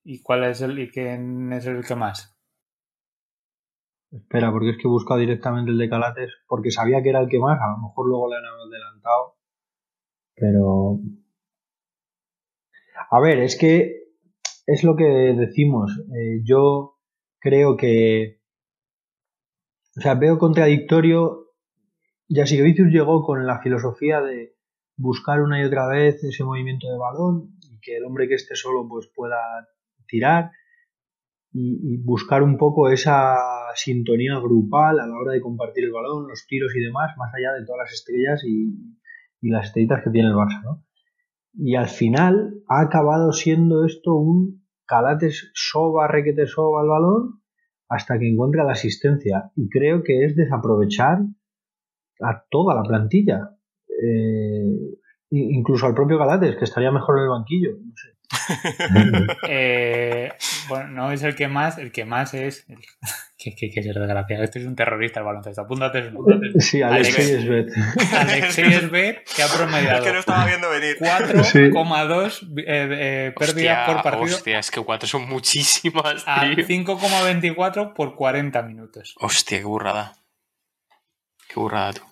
[0.04, 2.38] ¿Y cuál es el y quién es el que más?
[4.12, 7.28] Espera, porque es que he buscado directamente el de Calates, porque sabía que era el
[7.28, 9.36] que más, a lo mejor luego le han adelantado.
[10.36, 11.00] Pero.
[13.10, 14.04] A ver, es que
[14.66, 15.90] es lo que decimos.
[16.14, 16.93] eh, yo
[17.44, 18.40] creo que.
[19.96, 21.52] O sea, veo contradictorio.
[22.28, 24.56] Jasikevicius llegó con la filosofía de
[24.96, 28.56] buscar una y otra vez ese movimiento de balón y que el hombre que esté
[28.56, 29.36] solo pues pueda
[30.08, 30.50] tirar
[31.52, 33.36] y, buscar un poco esa
[33.74, 37.52] sintonía grupal a la hora de compartir el balón, los tiros y demás, más allá
[37.52, 38.72] de todas las estrellas y,
[39.42, 40.84] y las estrellitas que tiene el Barça, ¿no?
[41.52, 47.42] Y al final ha acabado siendo esto un Calates soba, requete soba el balón
[47.88, 49.50] hasta que encuentra la asistencia.
[49.56, 51.18] Y creo que es desaprovechar
[52.20, 53.50] a toda la plantilla.
[54.02, 54.76] Eh,
[55.30, 57.70] incluso al propio Calates, que estaría mejor en el banquillo.
[57.80, 58.14] No sé.
[59.48, 60.32] Eh,
[60.68, 62.68] bueno, no es el que más, el que más es.
[62.68, 62.78] El,
[63.44, 64.42] que, que, que es desgraciado.
[64.42, 65.60] Este es un terrorista el baloncesto.
[65.62, 66.60] Apúntate, apúntate.
[66.60, 67.68] Sí, Alexei Alex- Esbet.
[68.14, 70.96] Alexei Esbet, que ha Es promediado que no estaba viendo venir.
[70.98, 76.66] 4,2 eh, eh, pérdidas por partido hostia, es que cuatro son muchísimas, a tío.
[76.66, 79.14] 5,24 por 40 minutos.
[79.20, 80.16] Hostia, qué burrada.
[81.48, 82.02] Qué burrada tú.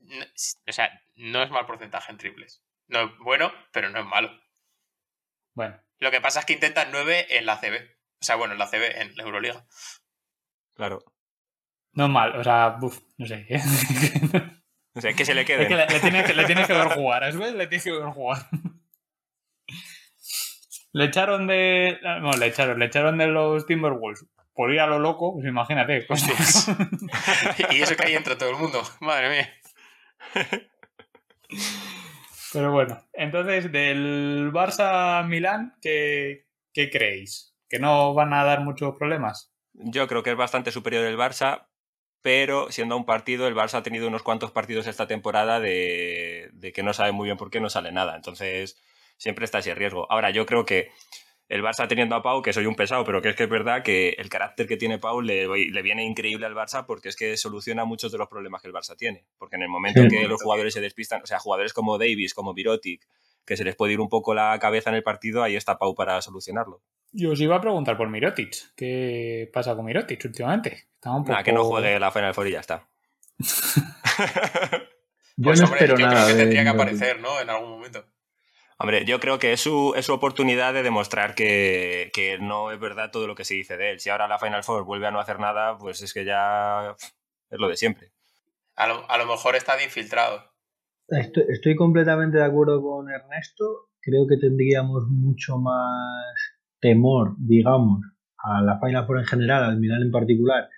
[0.09, 0.25] no-
[0.67, 2.61] o sea, no es mal porcentaje en triples.
[2.87, 4.29] No es bueno, pero no es malo.
[5.55, 7.75] Bueno, Lo que pasa es que intentan 9 en la CB.
[8.21, 9.65] O sea, bueno, en la CB, en la Euroliga.
[10.75, 10.99] Claro.
[11.93, 13.47] no es mal, o sea, uf, no sé.
[14.95, 15.67] O sea, que se le Es quede.
[15.67, 17.53] que le, le tienes que, le tienes que ver jugar, ¿es ves?
[17.53, 18.49] Le tienes que ver jugar.
[20.93, 21.99] Le echaron de.
[22.01, 24.25] No, le echaron, le echaron de los Timberwolves.
[24.53, 26.05] Por ir a lo loco, pues imagínate.
[26.07, 26.21] coño.
[27.71, 28.81] y eso que hay entre todo el mundo.
[28.99, 29.53] Madre mía.
[32.51, 37.55] Pero bueno, entonces del Barça Milán, ¿qué, ¿qué creéis?
[37.69, 39.51] ¿Que no van a dar muchos problemas?
[39.73, 41.67] Yo creo que es bastante superior el Barça,
[42.21, 46.71] pero siendo un partido, el Barça ha tenido unos cuantos partidos esta temporada de, de
[46.71, 48.15] que no sabe muy bien por qué no sale nada.
[48.15, 48.81] Entonces,
[49.17, 50.11] siempre está ese riesgo.
[50.11, 50.91] Ahora, yo creo que
[51.49, 53.83] el Barça teniendo a Pau, que soy un pesado, pero que es que es verdad
[53.83, 57.35] que el carácter que tiene Pau le, le viene increíble al Barça porque es que
[57.37, 59.25] soluciona muchos de los problemas que el Barça tiene.
[59.37, 60.07] Porque en el momento Sí.
[60.09, 63.05] que los jugadores se despistan, o sea, jugadores como Davis, como Virotic,
[63.45, 65.95] que se les puede ir un poco la cabeza en el partido, ahí está Pau
[65.95, 66.81] para solucionarlo.
[67.11, 68.75] Yo os iba a preguntar por Mirotic.
[68.75, 70.89] ¿Qué pasa con Mirotic últimamente?
[70.93, 71.31] Estaba un poco...
[71.31, 72.87] Nada, que no juegue la Final Four y ya está.
[75.37, 76.25] Yo Pues no hombre, espero yo nada.
[76.25, 77.39] creo que de tendría que aparecer, ¿no?
[77.39, 78.05] En algún momento.
[78.81, 82.79] Hombre, yo creo que es su, es su oportunidad de demostrar que, que no es
[82.79, 83.99] verdad todo lo que se dice de él.
[83.99, 86.95] Si ahora la Final Four vuelve a no hacer nada, pues es que ya
[87.49, 88.13] es lo de siempre.
[88.77, 90.45] A lo, a lo mejor está de infiltrado.
[91.09, 93.89] Estoy, estoy completamente de acuerdo con Ernesto.
[93.99, 96.33] Creo que tendríamos mucho más
[96.79, 97.99] temor, digamos,
[98.37, 100.69] a la Final Four en general, al Milan en particular,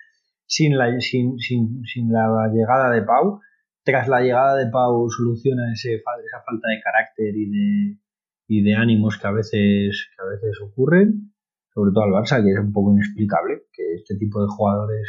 [0.46, 3.40] sin la, sin, sin, sin la llegada de Pau.
[3.84, 7.98] Tras la llegada de Pau soluciona ese, esa falta de carácter y de,
[8.46, 11.32] y de ánimos que a veces que a veces ocurren,
[11.74, 15.08] sobre todo al Barça, que es un poco inexplicable que este tipo de jugadores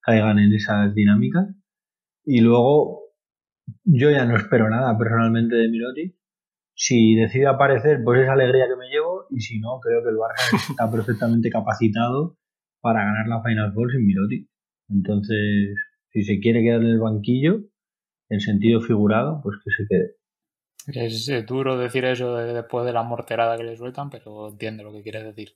[0.00, 1.48] caigan en esas dinámicas.
[2.24, 3.00] Y luego,
[3.84, 6.14] yo ya no espero nada personalmente de Mirotic.
[6.74, 9.26] Si decide aparecer, pues es alegría que me llevo.
[9.30, 12.36] Y si no, creo que el Barça está perfectamente capacitado
[12.80, 14.48] para ganar la Final Four sin Mirotic.
[14.88, 15.76] Entonces,
[16.10, 17.62] si se quiere quedar en el banquillo,
[18.32, 20.16] en sentido figurado, pues que se quede.
[21.06, 24.82] Es eh, duro decir eso de- después de la morterada que le sueltan, pero entiendo
[24.84, 25.52] lo que quieres decir.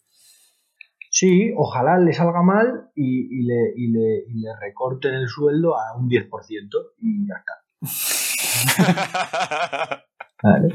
[1.10, 5.76] Sí, ojalá le salga mal y, y le, y, le, y le recorten el sueldo
[5.78, 7.52] a un 10% y ya está.
[10.42, 10.68] Vale.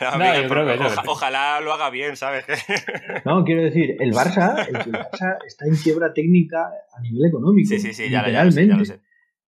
[0.00, 2.44] A No, Miguel, yo creo que oja- eso- ojalá lo haga bien, ¿sabes?
[3.24, 7.68] No, quiero decir, el Barça, el Barça está en quiebra técnica a nivel económico.
[7.68, 9.00] sí, sí, sí, ya, lo- ya lo sé, ya lo sé.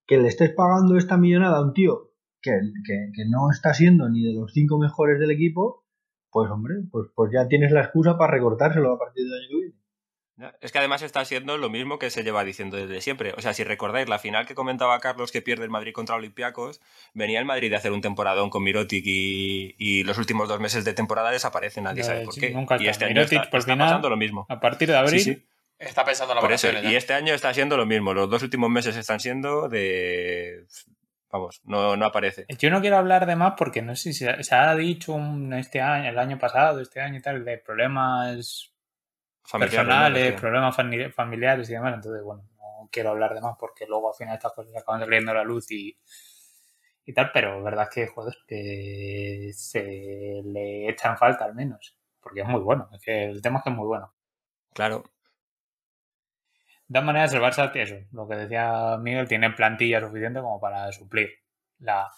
[0.07, 2.53] Que le estés pagando esta millonada a un tío que,
[2.87, 5.85] que, que no está siendo ni de los cinco mejores del equipo,
[6.31, 9.57] pues hombre, pues, pues ya tienes la excusa para recortárselo a partir del año que
[9.57, 9.85] viene.
[10.61, 13.33] Es que además está siendo lo mismo que se lleva diciendo desde siempre.
[13.37, 16.81] O sea, si recordáis la final que comentaba Carlos que pierde el Madrid contra Olympiacos,
[17.15, 20.93] venía el Madrid de hacer un temporadón con Mirotic y, los últimos dos meses de
[20.93, 22.53] temporada desaparecen, nadie sabe por qué.
[22.81, 24.45] y este año está, pasando lo mismo.
[24.49, 25.47] A partir de abril
[25.79, 28.15] Está pensando en la por eso, Y este año está siendo lo mismo.
[28.15, 30.67] Los dos últimos meses están siendo de
[31.35, 32.47] vamos, no, no, aparece.
[32.59, 35.19] Yo no quiero hablar de más porque no sé si se, ha dicho
[35.57, 38.73] este año, el año pasado, este año y tal, de problemas
[39.51, 41.95] personales, problemas familiares y demás.
[41.95, 45.33] Entonces, bueno, no quiero hablar de más porque luego al final estas cosas acaban saliendo
[45.33, 45.99] a la luz y,
[47.05, 52.47] y tal, pero verdad que, joder, que se le echan falta al menos, porque es
[52.47, 54.15] muy bueno, es que el tema es que es muy bueno.
[54.73, 55.03] Claro.
[56.95, 60.93] De todas maneras, el Barça, eso, lo que decía Miguel, tiene plantilla suficiente como para
[60.93, 61.29] suplir
[61.81, 62.09] la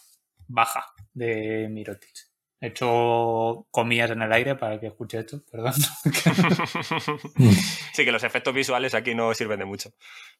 [0.49, 0.85] baja
[1.15, 2.13] de Mirotic.
[2.61, 5.73] He hecho comillas en el aire para que escuche esto, perdón.
[7.95, 9.95] sí, que los efectos visuales aquí no sirven de mucho.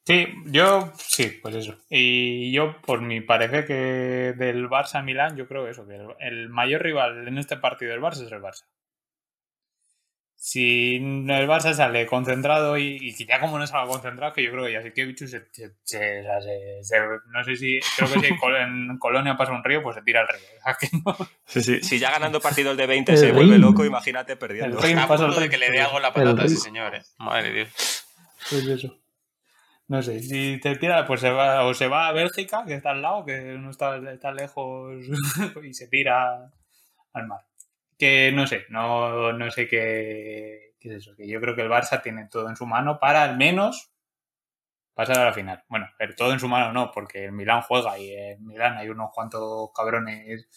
[0.05, 1.75] Sí, yo sí, pues eso.
[1.89, 6.83] Y yo, por mi parecer que del Barça Milán, yo creo eso, que el mayor
[6.83, 8.65] rival en este partido del Barça es el Barça
[10.39, 14.65] si el Barça sale concentrado y, y ya como no salga concentrado, que yo creo
[14.65, 15.47] que ya sé que bicho se,
[15.83, 18.27] se, no sé si, creo que si
[18.61, 21.27] en Colonia pasa un río, pues se tira el río.
[21.45, 21.81] Sí, sí.
[21.81, 24.79] Si ya ganando partidos de 20 se vuelve loco, imagínate perdiendo.
[24.79, 27.01] El pasa el de que le dé algo en la patata a ese señor, eh.
[27.17, 28.05] Madre de Dios.
[28.49, 28.95] Pues eso.
[29.87, 32.91] No sé, si te tira, pues se va, o se va a Bélgica, que está
[32.91, 34.97] al lado, que no está, está lejos,
[35.63, 36.51] y se tira
[37.13, 37.47] al mar
[37.97, 41.69] que no sé, no, no sé qué, qué, es eso, que yo creo que el
[41.69, 43.91] Barça tiene todo en su mano para al menos
[44.97, 45.63] pasar a la final.
[45.69, 48.89] Bueno, pero todo en su mano no, porque el Milán juega y en Milán hay
[48.89, 50.47] unos cuantos cabrones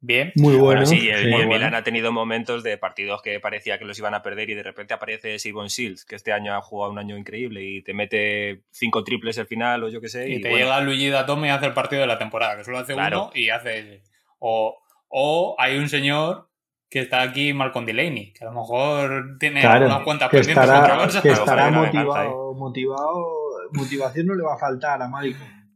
[0.00, 0.32] bien.
[0.34, 0.84] Muy bueno.
[0.84, 4.50] sí, el, Milán ha tenido momentos de partidos que parecía que los iban a perder
[4.50, 7.82] y de repente aparece Simon Shields, que este año ha jugado un año increíble y
[7.82, 10.28] te mete cinco triples al final o yo qué sé.
[10.28, 12.94] Y, te llega Luigi Datome y hace el partido de la temporada, que solo hace
[12.94, 14.02] uno y hace...
[14.40, 14.82] O,
[15.12, 16.48] o hay un señor
[16.88, 21.28] que está aquí, Malcolm Delaney, que a lo mejor tiene unas cuentas que estará, que
[21.28, 23.24] estará motivado, motivado,
[23.72, 25.68] motivación no le va a faltar a Malcolm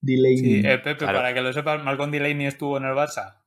[0.00, 0.38] Delaney.
[0.38, 3.40] Sí, eh, Pepe, para que lo sepas, Malcolm Delaney estuvo en el Barça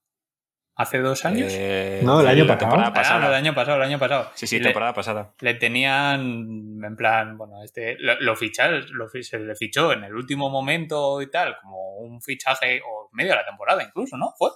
[0.75, 1.51] hace dos años.
[1.55, 2.75] Eh, no, el año pasado.
[2.77, 4.29] Ah, el año pasado, el año pasado.
[4.35, 5.33] Sí, sí, temporada pasada.
[5.39, 10.49] Le tenían, en plan, bueno, este, lo, lo lo, se le fichó en el último
[10.49, 14.33] momento y tal, como un fichaje, o medio de la temporada incluso, ¿no?
[14.37, 14.49] Fue.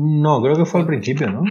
[0.00, 1.42] No, creo que fue al principio, ¿no?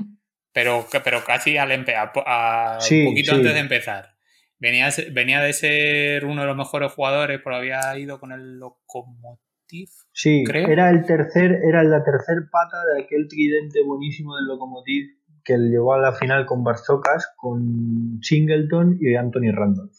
[0.53, 4.15] Pero, pero casi al empezar, un poquito antes de empezar.
[4.57, 9.89] Venía, venía de ser uno de los mejores jugadores, pero había ido con el Lokomotiv.
[10.13, 15.57] Sí, era el tercer, era la tercer pata de aquel tridente buenísimo del Lokomotiv que
[15.57, 19.95] le llevó a la final con Barzokas, con Singleton y Anthony Randolph.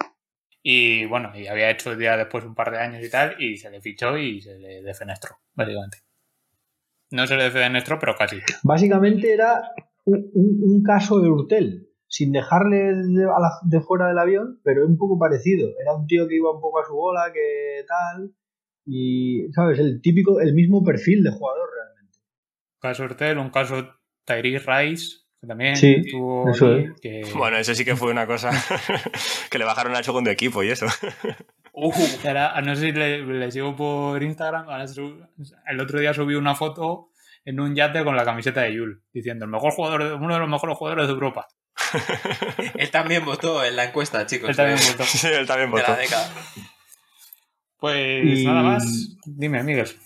[0.63, 3.71] Y bueno, y había hecho día después un par de años y tal, y se
[3.71, 6.08] le fichó y se le defenestró, básicamente.
[7.11, 8.39] No se le de nuestro, pero casi.
[8.63, 9.63] Básicamente era
[10.05, 15.69] un, caso de Urtel, sin dejarle de, fuera del avión, pero un poco parecido.
[15.81, 18.35] Era un tío que iba un poco a su bola, que tal.
[18.85, 19.79] Y, ¿sabes?
[19.79, 22.19] El típico, el mismo perfil de jugador realmente.
[22.81, 23.89] Caso Urtel, un caso
[24.25, 26.47] Tyrese Rice, que también sí, tuvo.
[27.37, 28.51] Bueno, ese sí que fue una cosa
[29.51, 30.87] que le bajaron al segundo equipo y eso.
[31.81, 31.93] Uh,
[32.65, 34.67] no sé si le, sigo por Instagram.
[35.69, 37.11] el otro día subí una foto
[37.45, 40.49] en un yate con la camiseta de Yul, diciendo el mejor jugador, uno de los
[40.49, 41.47] mejores jugadores de Europa.
[42.75, 44.51] él también votó en la encuesta, chicos.
[44.51, 45.05] Él también votó.
[45.05, 45.97] Sí, él también votó.
[47.79, 49.17] Pues nada más.
[49.25, 49.97] Dime, amigos.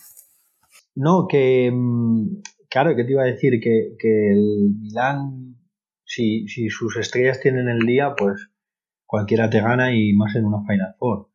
[0.95, 1.71] No, que.
[1.73, 3.97] Mm, claro, que te iba a decir que,
[4.31, 5.57] el Milán,
[6.05, 8.51] si, si sus estrellas tienen el día, pues
[9.07, 11.32] cualquiera te gana y más en una Final Four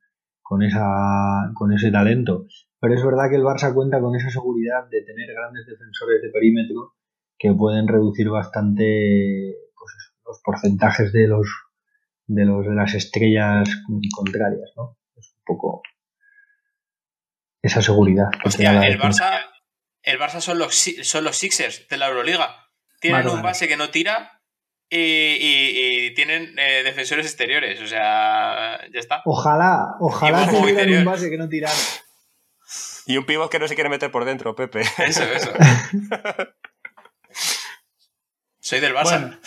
[0.48, 2.46] con, esa, con ese talento.
[2.80, 6.30] Pero es verdad que el Barça cuenta con esa seguridad de tener grandes defensores de
[6.30, 6.94] perímetro
[7.38, 9.92] que pueden reducir bastante pues
[10.26, 11.48] los porcentajes de los,
[12.28, 13.68] de los de las estrellas
[14.16, 14.98] contrarias, ¿no?
[15.18, 15.82] Es un poco
[17.62, 18.30] esa seguridad.
[18.46, 19.42] el Barça,
[20.02, 22.70] el Barça son los, son los Sixers de la Euroliga.
[23.02, 24.37] Tienen un base que no tira
[24.90, 29.22] y, tienen eh, defensores exteriores, o sea, ya está.
[29.26, 31.78] Ojalá, ojalá tuvieran un base que no tiraran.
[33.06, 34.82] Y un pivot que no se quiere meter por dentro, Pepe.
[34.98, 35.52] Eso, eso.
[38.60, 39.40] Soy del Barça.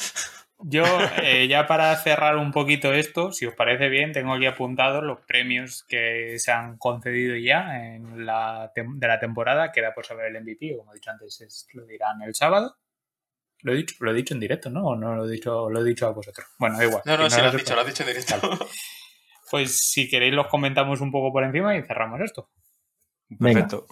[0.59, 0.85] yo,
[1.23, 5.21] eh, ya para cerrar un poquito esto, si os parece bien, tengo aquí apuntados los
[5.21, 9.73] premios que se han concedido ya en la de la temporada.
[9.73, 12.77] Queda por saber el MVP, como he dicho antes, lo dirán el sábado.
[13.63, 14.85] Lo he dicho, lo he dicho en directo, ¿no?
[14.87, 16.47] O no lo he dicho, lo he dicho a vosotros.
[16.59, 17.03] Bueno, da igual.
[17.05, 18.69] No, no, Si sí, lo has dicho, lo has dicho en directo.
[19.51, 22.51] Pues si queréis los comentamos un poco por encima y cerramos esto.
[23.29, 23.67] Venga.
[23.67, 23.87] Perfecto.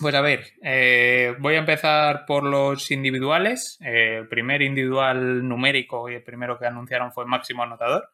[0.00, 3.76] Pues a ver, eh, voy a empezar por los individuales.
[3.84, 8.08] Eh, el primer individual numérico y el primero que anunciaron fue máximo anotador.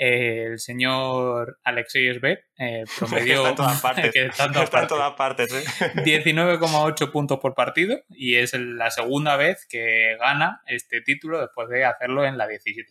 [0.00, 4.12] Eh, el señor Alexei Svet eh, promedió Está en todas partes.
[4.12, 4.88] que está en todas Está partes.
[4.96, 5.64] todas partes, ¿eh?
[6.04, 11.84] 19,8 puntos por partido y es la segunda vez que gana este título después de
[11.84, 12.86] hacerlo en la 17-18.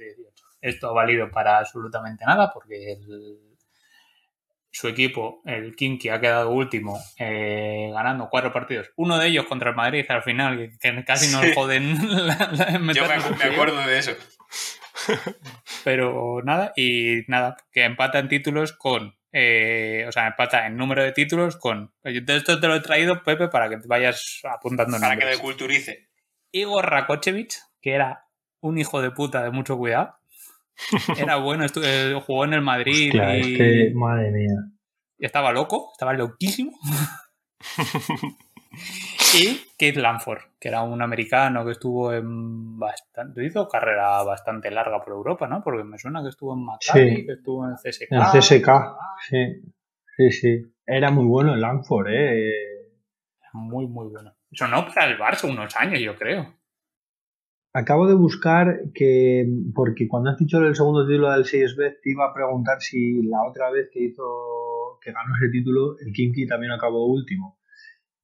[0.60, 3.38] Esto ha valido para absolutamente nada porque el-
[4.70, 8.92] su equipo, el Kinky, ha quedado último eh, ganando cuatro partidos.
[8.96, 11.54] Uno de ellos contra el Madrid al final, que, que casi nos Sí.
[11.56, 11.96] joden
[12.28, 14.12] la- la- Yo me, acuerdo de eso.
[15.84, 19.16] Pero nada, y nada, que empata en títulos con.
[19.32, 21.94] eh, o sea, empata en número de títulos con.
[22.04, 26.10] Esto te lo he traído, Pepe, para que te vayas apuntando Para que me culturice.
[26.52, 28.26] Igor Rakochevich, que era
[28.62, 30.16] un hijo de puta de mucho cuidado.
[31.18, 34.56] Era bueno, eh, jugó en el Madrid Hostia, y, es que, madre mía.
[35.18, 36.72] y estaba loco, estaba loquísimo.
[39.36, 45.04] y Keith Lanford, que era un americano que estuvo en bastante, hizo carrera bastante larga
[45.04, 45.64] por Europa, ¿no?
[45.64, 47.26] Porque me suena que estuvo en Maccabi, Sí.
[47.26, 48.08] que estuvo en CSK.
[48.12, 48.70] En CSK,
[49.30, 49.62] sí.
[50.16, 50.62] Sí, sí.
[50.86, 52.52] Era muy bueno el Langford, ¿eh?
[53.54, 54.34] Muy, muy bueno.
[54.52, 56.56] Sonó para el Barça unos años, yo creo.
[57.74, 62.26] Acabo de buscar que, porque cuando has dicho el segundo título del 6B, te iba
[62.26, 64.24] a preguntar si la otra vez que hizo,
[65.02, 67.60] que ganó ese título, el Kinky también acabó último.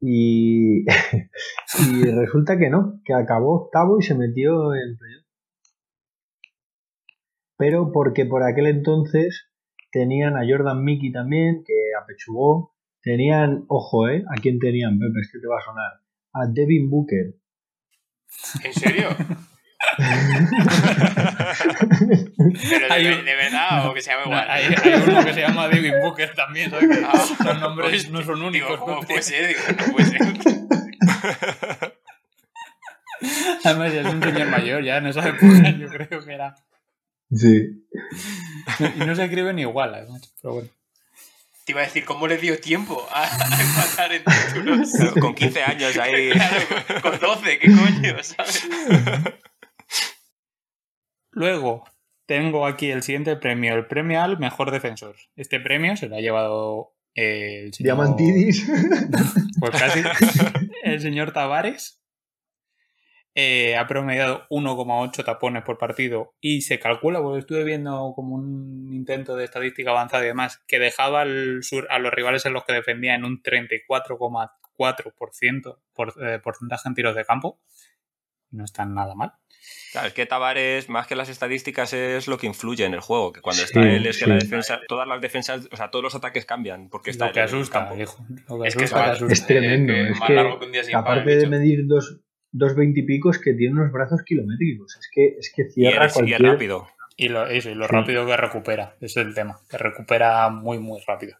[0.06, 0.84] Y,
[1.80, 5.26] y resulta que no, que acabó octavo y se metió en playoff.
[7.58, 9.47] Pero porque por aquel entonces
[9.93, 12.74] tenían a Jordan Mickey también, que apechugó.
[13.01, 14.26] Tenían, ojo, ¿eh?
[14.30, 15.20] ¿A quién tenían, Pepe?
[15.22, 15.91] Es que te va a sonar.
[16.34, 17.36] A Devin Booker.
[18.66, 19.08] ¿En serio?
[22.69, 24.49] ¿Pero de, Hay ve- un- de verdad o que se llama igual?
[24.49, 26.89] Hay, hay uno que se llama David Booker también, ¿sabes?
[26.97, 28.69] Que Ah, los nombres pues, no son únicos.
[28.69, 29.13] Digo, ¿cómo Pepe.
[29.13, 29.47] puede ser?
[29.47, 30.21] Digo, no puede ser.
[33.63, 36.55] Además, ya es un señor mayor, ya en esa época yo creo que era.
[37.33, 37.85] Sí.
[38.95, 40.69] Y no se escriben igual, además, pero bueno.
[41.65, 44.89] Te iba a decir, ¿cómo le dio tiempo a, a empatar en títulos?
[45.21, 46.31] Con 15 años ahí.
[46.33, 46.57] Claro,
[47.01, 48.21] con 12, ¿qué coño?
[48.21, 48.67] ¿Sabes?
[51.34, 51.84] Luego,
[52.25, 55.15] tengo aquí el siguiente premio, el premio al mejor defensor.
[55.36, 57.97] Este premio se lo ha llevado eh, el señor...
[57.97, 58.65] Diamantidis.
[59.59, 60.01] Pues casi.
[60.84, 61.99] el señor Tavares.
[63.36, 68.89] eh, ha promediado 1,8 tapones por partido y se calcula, porque estuve viendo como un
[68.93, 72.63] intento de estadística avanzada y demás, que dejaba al sur, a los rivales en los
[72.65, 77.59] que defendía en un 34,4% por, eh, porcentaje en tiros de campo.
[78.54, 79.34] No están nada mal.
[79.91, 83.32] Claro, es que Tavares, más que las estadísticas, es lo que influye en el juego.
[83.32, 84.30] Que cuando Sí, está él, es que sí.
[84.30, 86.89] la defensa, todas las defensas, o sea, todos los ataques cambian.
[86.89, 88.26] Porque está Lo que asusta, hijo.
[88.49, 89.34] Lo que Es que es, asusta, que más- asusta.
[89.34, 91.88] Es tremendo, que es más que largo que un día sin pan, Aparte de medir
[91.88, 92.20] dos,
[92.51, 94.95] dos veintipicos, que tiene unos brazos kilométricos.
[94.99, 96.41] Es que, es que cierra es, y es cualquier...
[96.41, 96.88] rápido.
[97.16, 97.91] Y lo, eso, y lo Sí.
[97.93, 101.38] rápido que recupera, ese es el tema, que recupera muy, muy rápido.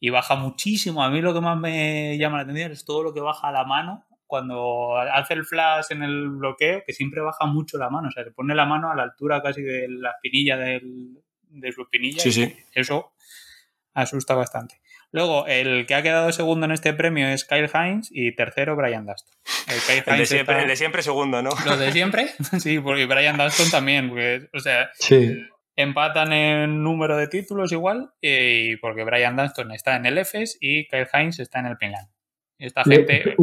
[0.00, 1.02] Y baja muchísimo.
[1.02, 3.52] A mí lo que más me llama la atención es todo lo que baja a
[3.52, 8.06] la mano cuando hace el flash en el bloqueo, que siempre baja mucho la mano.
[8.08, 11.18] O sea, se pone la mano a la altura casi de la espinilla del,
[11.48, 12.20] de su espinilla.
[12.22, 12.56] Sí, y sí.
[12.72, 13.12] Eso
[13.94, 14.76] asusta bastante.
[15.10, 19.06] Luego, el que ha quedado segundo en este premio es Kyle Hines y tercero Brian
[19.06, 19.34] Dustin.
[19.66, 21.50] El Kyle El de, Hines siempre, está- el de siempre segundo, ¿no?
[21.64, 22.28] ¿Lo de siempre?
[22.60, 24.10] sí, porque Brian Dustin también.
[24.10, 25.34] Porque, o sea, Sí,
[25.76, 30.86] empatan en número de títulos igual, y porque Brian Dunston está en el EFES y
[30.88, 32.08] Kyle Hines está en el Pinland.
[32.58, 33.34] Esta Le- gente.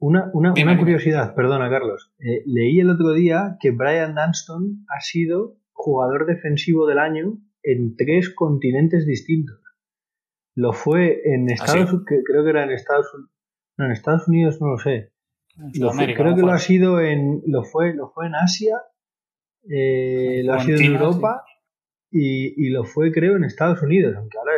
[0.00, 2.12] Una- una, una, curiosidad, perdona Carlos.
[2.18, 7.96] Eh, leí el otro día que Brian Dunston ha sido jugador defensivo del año en
[7.96, 9.60] tres continentes distintos.
[10.54, 13.30] Lo fue en Estados Unidos, creo que era en Estados Unidos.
[13.76, 15.12] No, en Estados Unidos no lo sé.
[15.74, 17.42] Lo fue- creo que lo ha sido en.
[17.46, 18.76] Lo fue, lo fue en Asia.
[19.70, 21.44] eh, lo ha sido en Europa.
[22.10, 24.14] Y, y lo fue, creo, en Estados Unidos.
[24.16, 24.52] Aunque ahora.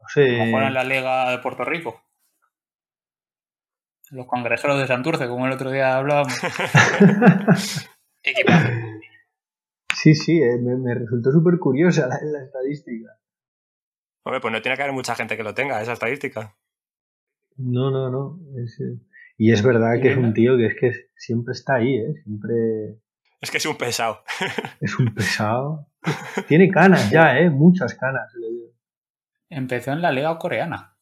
[0.00, 0.42] No sé.
[0.42, 2.02] en la Liga de Puerto Rico.
[4.12, 6.34] Los cangrejeros de Santurce, como el otro día hablábamos.
[8.22, 8.68] Equipazo.
[9.94, 13.08] Sí, sí, eh, me, me resultó súper curiosa la, la estadística.
[14.22, 16.54] Hombre, pues no tiene que haber mucha gente que lo tenga, esa estadística.
[17.56, 18.38] No, no, no.
[18.62, 19.00] es, eh,
[19.38, 22.14] y es verdad que es un tío que es que siempre está ahí, ¿eh?
[22.22, 23.00] Siempre
[23.40, 24.24] Es que es un pesado.
[24.82, 25.88] es un pesado.
[26.48, 27.48] Tiene canas ya, ¿eh?
[27.48, 28.30] Muchas canas.
[29.48, 30.98] Empezó en la Liga Coreana.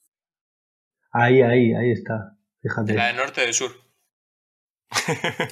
[1.10, 2.36] Ahí, ahí, ahí está.
[2.62, 2.94] Fíjate.
[2.94, 3.72] la del norte del sur.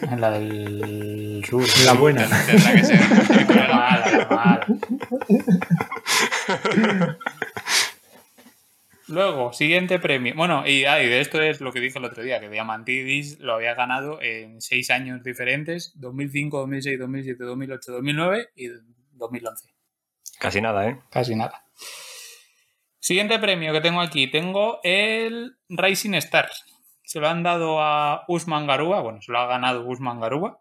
[0.02, 1.64] En la del sur.
[1.84, 2.28] La buena.
[2.46, 3.54] Tendrá que.
[3.54, 4.66] La mala, la mala.
[9.08, 10.34] Luego, siguiente premio.
[10.36, 13.38] Bueno, y, ah, y de esto es lo que dije el otro día, que Diamantidis
[13.38, 18.68] lo había ganado en seis años diferentes, 2005, 2006, 2007, 2008, 2009 y
[19.12, 19.68] 2011.
[20.38, 21.00] Casi nada, ¿eh?
[21.10, 21.64] Casi nada.
[23.00, 24.30] Siguiente premio que tengo aquí.
[24.30, 26.66] Tengo el Rising Stars.
[27.08, 29.00] Se lo han dado a Usman Garúa.
[29.00, 30.60] Bueno, se lo ha ganado Usman Garúa.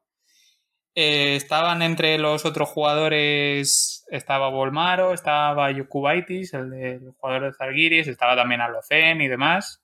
[0.95, 4.05] Eh, estaban entre los otros jugadores.
[4.09, 9.83] Estaba Volmaro, estaba Yukubaitis, el, de, jugador de Zalgiris, estaba también Alocen y demás.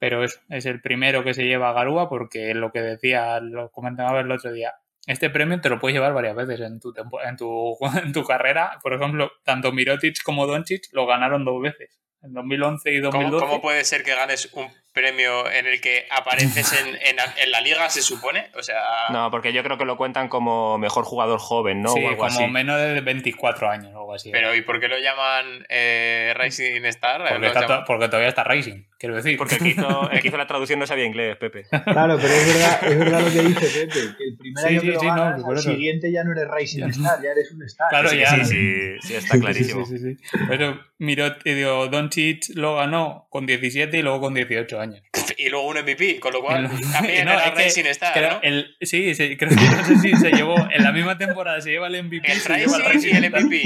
[0.00, 3.70] Pero es, es el primero que se lleva a Garúa porque lo que decía, lo
[3.70, 4.74] comentaba el otro día.
[5.06, 6.92] Este premio te lo puedes llevar varias veces en tu,
[7.24, 8.80] en tu, en tu carrera.
[8.82, 12.00] Por ejemplo, tanto Mirotic como Doncic lo ganaron dos veces.
[12.22, 13.46] En 2011 y ¿Cómo, 2012.
[13.46, 17.60] cómo puede ser que ganes un premio en el que apareces en, en, en la
[17.60, 18.50] liga, se supone?
[18.56, 21.90] O sea, No, porque yo creo que lo cuentan como mejor jugador joven, ¿no?
[21.90, 22.46] sí, o algo como así.
[22.48, 24.32] menos de 24 años o algo así.
[24.32, 27.28] pero ¿y por qué lo llaman eh, Rising Star?
[27.28, 29.36] porque, está llaman- porque todavía está Racing, quiero decir.
[29.36, 31.64] Porque el que, hizo, el que hizo la traducción no sabía inglés, Pepe.
[31.84, 34.80] Claro, pero es verdad, es verdad lo que dice Pepe, que el primer Sí, año
[34.80, 35.70] sí, que lo sí, no, ganas, al eso.
[35.70, 37.88] siguiente ya no eres Rising Star, ya eres un Star.
[37.90, 38.30] Claro, sí, ya.
[38.30, 39.86] sí, sí, sí, está clarísimo.
[39.86, 40.38] Sí, sí, sí.
[40.48, 45.02] Pero eh, digo, Doncic lo ganó con 17 y luego con 18 años.
[45.36, 48.38] Y luego un MVP, con lo cual también No, era Rising Star, creo ¿no?
[48.42, 51.70] el- sí, sí, creo que no sé si se llevó en la misma temporada, se
[51.70, 52.32] lleva el MVP.
[52.32, 53.30] El se lleva el Rising y el.
[53.30, 53.62] MVP.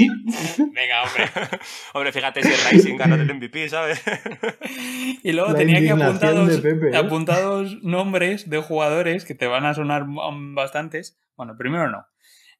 [0.71, 1.23] Venga, hombre.
[1.93, 4.01] Hombre, fíjate si el Rising gana del MVP, ¿sabes?
[5.23, 6.97] Y luego La tenía apuntados, de Pepe, ¿eh?
[6.97, 11.17] apuntados nombres de jugadores que te van a sonar bastantes.
[11.37, 12.05] Bueno, primero no.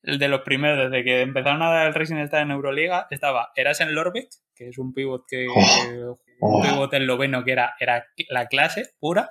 [0.02, 3.52] El de los primeros, desde que empezaron a dar el Racing Star en Euroliga, estaba
[3.56, 6.62] Erasen Lorbek, que es un pivot que un Oh.
[6.62, 9.30] pivot esloveno que era, era la clase pura.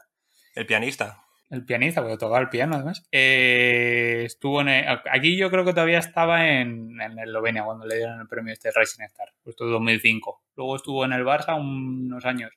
[0.54, 1.18] El pianista.
[1.50, 3.06] El pianista, porque tocaba el piano además.
[3.12, 7.96] Eh, estuvo en el- aquí yo creo que todavía estaba en, en Eslovenia cuando le
[7.96, 10.42] dieron el premio este Rising Star, justo 2005.
[10.56, 12.50] Luego estuvo en el Barça unos años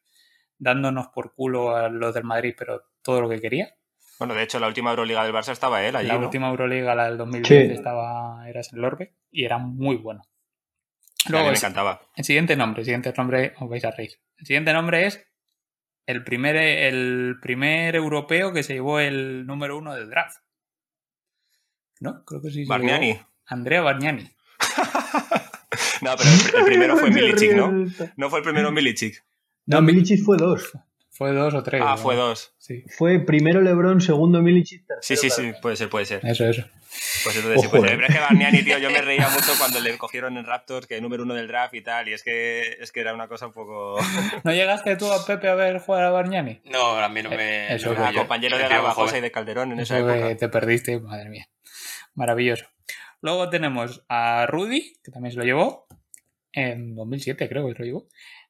[0.58, 3.76] dándonos por culo a los del Madrid, pero todo lo que quería.
[4.20, 6.26] Bueno, de hecho, la última Euroliga del Barça estaba él allí, la ¿no?
[6.26, 7.74] última Euroliga, la del 2010, Sí.
[7.74, 10.22] estaba eras en Lorbeck y era muy bueno.
[10.22, 12.02] A mí Luego, me el, encantaba.
[12.16, 14.12] el siguiente nombre, el siguiente nombre, os vais a reír.
[14.38, 15.26] El siguiente nombre es
[16.06, 20.38] el primer, el primer europeo que se llevó el número uno del draft.
[22.00, 22.24] ¿No?
[22.26, 22.66] Creo que sí.
[22.66, 23.20] Bargnani.
[23.48, 24.30] Andrea Bargnani.
[26.02, 27.72] No, pero el, el primero fue Milicic, ¿no?
[28.16, 29.24] No fue el primero Milicic.
[29.66, 30.72] No, Milicic fue dos.
[31.12, 31.82] Fue dos o tres.
[31.84, 31.98] Ah, ¿no?
[31.98, 32.54] fue dos.
[32.58, 32.84] Sí.
[32.98, 35.22] Fue primero LeBron, segundo Milicic, tercero.
[35.22, 36.20] Sí, sí, sí, puede ser, puede ser.
[36.26, 36.64] Eso, eso.
[37.24, 37.94] Pues entonces sí puede ser.
[37.94, 37.96] eh.
[37.96, 41.00] Pero es que Bargnani, tío, yo me reía mucho cuando le cogieron en Raptors, que
[41.00, 43.54] número uno del draft y tal, y es que, es que era una cosa un
[43.54, 43.98] poco...
[44.44, 46.62] ¿No llegaste tú a Pepe a ver jugar a Bargnani?
[46.66, 47.74] No, a mí no me.
[47.74, 50.36] Eso no compañero de Garbajosa y de Calderón en esa Eso época.
[50.38, 51.48] te perdiste, madre mía.
[52.14, 52.66] Maravilloso.
[53.22, 55.88] Luego tenemos a Rudy, que también se lo llevó.
[56.52, 58.08] En 2007 creo que se lo llevó.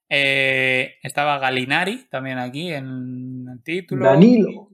[0.10, 4.06] Eh, estaba Galinari también aquí en el título.
[4.06, 4.70] Danilo.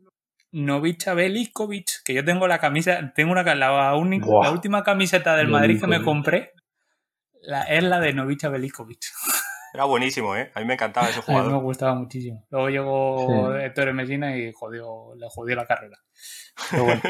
[0.53, 4.45] Novicha Belikovic, que yo tengo la camisa, tengo una, la, única, Buah.
[4.47, 6.05] la última camiseta del Madrid que me Belikovic.
[6.05, 6.51] compré,
[7.41, 8.99] la, es la de Novicha Belikovic.
[9.73, 10.51] Era buenísimo, ¿eh?
[10.53, 11.63] A mí me encantaba ese A mí me jugador.
[11.63, 12.45] gustaba muchísimo.
[12.49, 13.63] Luego llegó Sí.
[13.63, 15.97] Héctor Messina y jodió, le jodió la carrera.
[16.71, 17.01] Pero bueno.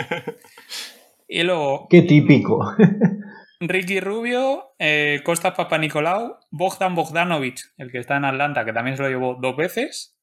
[1.28, 2.76] y luego Qué típico.
[3.62, 9.03] Ricky Rubio, eh, Costas Papanicolau, Bogdan Bogdanovic, el que está en Atlanta, que también se
[9.03, 10.18] lo llevó dos veces,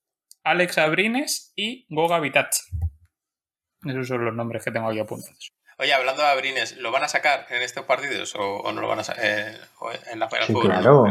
[0.45, 2.63] Alex Abrines y Goga Vitachi.
[3.87, 5.53] Esos son los nombres que tengo aquí apuntados.
[5.79, 8.89] Oye, hablando de Abrines, ¿lo van a sacar en estos partidos o, o no lo
[8.89, 10.65] van a sacar en la Final Sí, Four?
[10.65, 11.05] claro.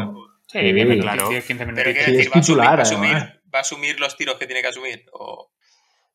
[0.48, 1.30] Sí, Sí, 10 claro.
[1.30, 1.94] 10, 15 Pero minutitos.
[1.94, 4.18] quiero Sí, decir, es ¿va a, asumir, titular, va, a asumir, va a asumir los
[4.18, 5.06] tiros que tiene que asumir?
[5.14, 5.52] O...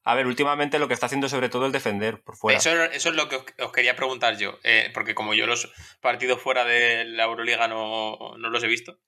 [0.04, 2.58] A ver, últimamente lo que está haciendo sobre todo es defender por fuera.
[2.58, 5.72] Eso, eso es lo que os, os quería preguntar yo, eh, porque como yo los
[6.00, 8.98] partidos fuera de la Euroliga no, no los he visto,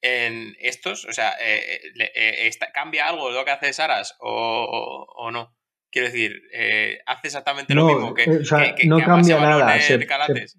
[0.00, 4.30] en estos, o sea, eh, le- eh, está- ¿cambia algo lo que hace Saras o,
[4.30, 5.56] o- o no?
[5.92, 8.96] Quiero decir, eh, ¿hace exactamente lo No, mismo que, eh, o sea, que- que- no
[8.96, 10.58] que cambia nada, se- Calates?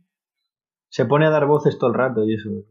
[0.95, 2.61] Se pone a dar voces todo el rato y eso no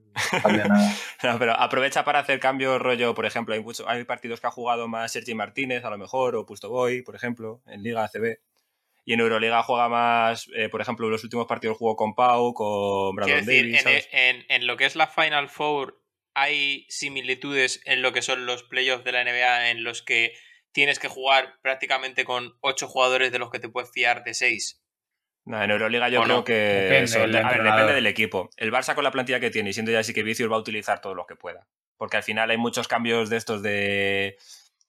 [0.43, 0.95] cambia nada.
[1.25, 4.51] No, pero aprovecha para hacer cambios rollo, por ejemplo, hay, mucho- hay partidos que ha
[4.53, 8.39] jugado más Sergi Martínez, a lo mejor, o Pusto Boy, por ejemplo, en Liga ACB.
[9.05, 13.17] Y en Euroliga juega más, eh, por ejemplo, los últimos partidos jugó con Pau, con
[13.17, 14.09] Quiero Brandon decir, Davis.
[14.13, 16.01] en- en lo que es la Final Four,
[16.35, 20.33] ¿hay similitudes en lo que son los playoffs de la NBA en los que
[20.71, 24.82] tienes que jugar prácticamente con ocho jugadores de los que te puedes fiar de seis?
[25.45, 26.45] No, en Euroliga yo ¿O creo no?
[26.45, 28.49] que Depende eso, del a ver, depende del equipo.
[28.57, 30.61] El Barça con la plantilla que tiene y siendo ya sí que Vicius va a
[30.61, 31.67] utilizar todo lo que pueda.
[31.97, 34.37] Porque al final hay muchos cambios de estos de...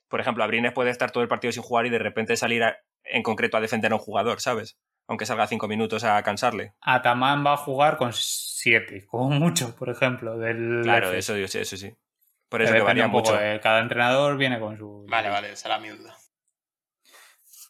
[0.08, 2.78] Por ejemplo, Abrines puede estar todo el partido sin jugar y de repente salir a-
[3.04, 4.78] en concreto a defender a un jugador, ¿sabes?
[5.08, 6.74] Aunque salga cinco minutos a cansarle.
[6.82, 10.38] Ataman va a jugar con siete, como mucho, por ejemplo.
[10.38, 11.18] Del Claro, F.
[11.18, 11.94] eso, eso, eso sí.
[12.48, 13.42] Por eso que varía un poco, mucho.
[13.42, 15.06] eh, Cada entrenador viene con su.
[15.10, 16.16] Vale, vale, esa era mi duda.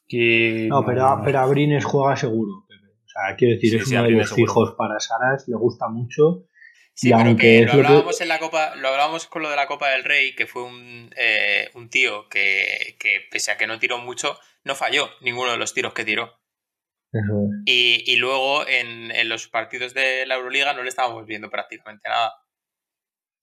[0.07, 2.62] Y No, pero, pero Abrines juega seguro,
[3.14, 4.45] sea, quiero decir, Sí, es sí, uno de los seguro.
[4.45, 6.47] fijos para Saras, le gusta mucho.
[6.95, 9.41] Sí, Y pero aunque que es lo que- hablábamos en la Copa, lo hablábamos con
[9.41, 13.51] lo de la Copa del Rey, que fue un, eh, un tío que, que, pese
[13.51, 16.39] a que no tiró mucho, no falló ninguno de los tiros que tiró.
[17.11, 17.61] Eso es.
[17.66, 22.09] Y, y luego en, en los partidos de la Euroliga no le estábamos viendo prácticamente
[22.09, 22.34] nada.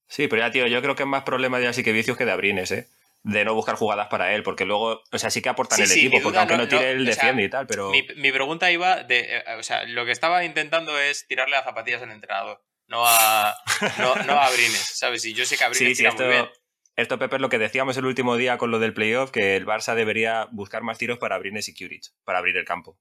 [0.09, 2.25] Sí, pero ya, tío, yo creo que es más problema de así que vicios que
[2.25, 2.89] de Abrines, ¿eh?
[3.23, 5.89] De no buscar jugadas para él, porque luego, o sea, sí que aportan Sí, el
[5.89, 7.91] sí, equipo, porque aunque no, no- tire, no, él o sea, defiende y tal, pero.
[7.91, 9.37] Mi, mi pregunta iba de.
[9.37, 13.55] eh, o sea, lo que estaba intentando es tirarle a zapatillas al entrenador, no a,
[13.99, 15.23] no, no a Abrines, ¿sabes?
[15.27, 16.49] Y yo sé que Abrines Sí, sí, tira esto, muy bien.
[16.97, 19.67] esto, Pepe, es lo que decíamos el último día con lo del playoff, que el
[19.67, 22.99] Barça debería buscar más tiros para Abrines y Curich, para abrir el campo.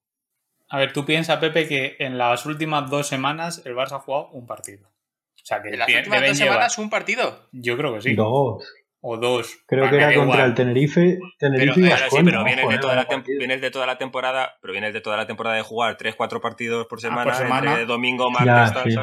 [0.68, 4.28] A ver, tú piensas, Pepe, que en las últimas dos semanas el Barça ha jugado
[4.32, 4.88] un partido.
[4.90, 7.48] O sea, que En las últimas dos llevar- semanas un partido.
[7.54, 8.14] Yo creo que sí.
[8.14, 8.64] Dos.
[9.02, 9.58] O dos.
[9.66, 10.50] Creo Ah, que era contra igual.
[10.50, 13.08] el Tenerife, Tenerife Pero, y Ahora sí, Vasconia, pero vienes ojo, de, toda la
[13.40, 16.42] vienes de toda la temporada, pero vienes de toda la temporada de jugar 3, 4
[16.42, 17.72] partidos por semana, por semana.
[17.72, 18.98] entre domingo, Ya, martes, tal, sí.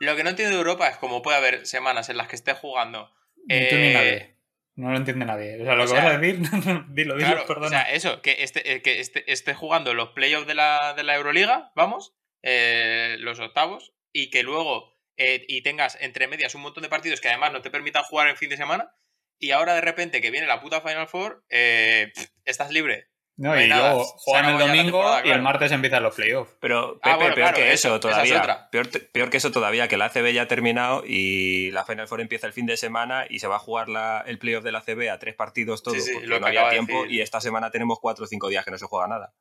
[0.00, 2.52] Lo que no entiendo de Europa es cómo puede haber semanas en las que esté
[2.52, 3.10] jugando.
[3.48, 4.34] Eh, nadie.
[4.76, 5.60] No lo entiende nadie.
[5.60, 6.38] O sea, lo o que sea, vas a decir,
[6.90, 7.66] dilo, dilo, Claro, perdona.
[7.66, 11.02] o sea, eso, que esté, eh, que esté, esté jugando los playoffs de la, de
[11.02, 16.60] la Euroliga, vamos, eh, los octavos, y que luego eh, y tengas entre medias un
[16.62, 18.92] montón de partidos que además no te permitan jugar en fin de semana,
[19.38, 22.12] y ahora de repente que viene la puta Final Four, eh,
[22.44, 23.08] estás libre.
[23.36, 26.56] no, y nada, luego juegan el domingo y el martes empiezan los playoffs.
[26.60, 28.68] Pero, Pepe, Ah, bueno, peor claro, que eso, eso, es todavía.
[28.72, 32.20] Peor, peor que eso todavía, que la ACB ya ha terminado y la Final Four
[32.20, 34.78] empieza el fin de semana y se va a jugar la- el playoff de la
[34.80, 37.20] ACB a tres partidos todo, Sí, sí, porque lo no que había de tiempo y
[37.20, 39.32] esta semana tenemos cuatro o cinco días que no se juega nada.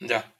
[0.00, 0.32] Ya.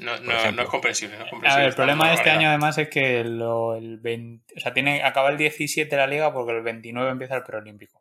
[0.00, 0.52] No, no, ejemplo.
[0.52, 1.16] no es comprensible.
[1.18, 3.98] No es A comprensible ver, el problema de este año además es que lo- el
[3.98, 8.00] 20 o sea, tiene, acaba el 17 la liga porque el 29 empieza el preolímpico.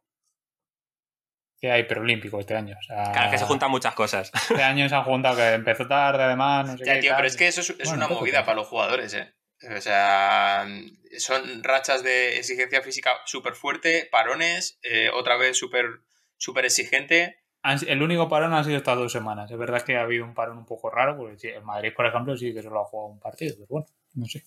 [1.64, 2.76] Que hay preolímpico este año.
[2.78, 4.30] O sea, Claro, que se juntan muchas cosas.
[4.50, 7.00] Este año se han juntado que empezó tarde además, no sé Ya, qué.
[7.00, 7.16] tío, tal.
[7.20, 8.46] pero es que eso es, es Bueno, una poco, movida tío.
[8.48, 9.34] para los jugadores, ¿eh?
[9.74, 10.68] O sea,
[11.20, 15.86] son rachas de exigencia física súper fuerte, parones, eh, otra vez súper
[16.36, 17.38] súper exigente.
[17.62, 19.50] Han- El único parón ha sido estas dos semanas.
[19.50, 22.36] Es verdad que ha habido un parón un poco raro, porque el Madrid, por ejemplo,
[22.36, 24.44] sí que solo ha jugado un partido, pero bueno, no sé.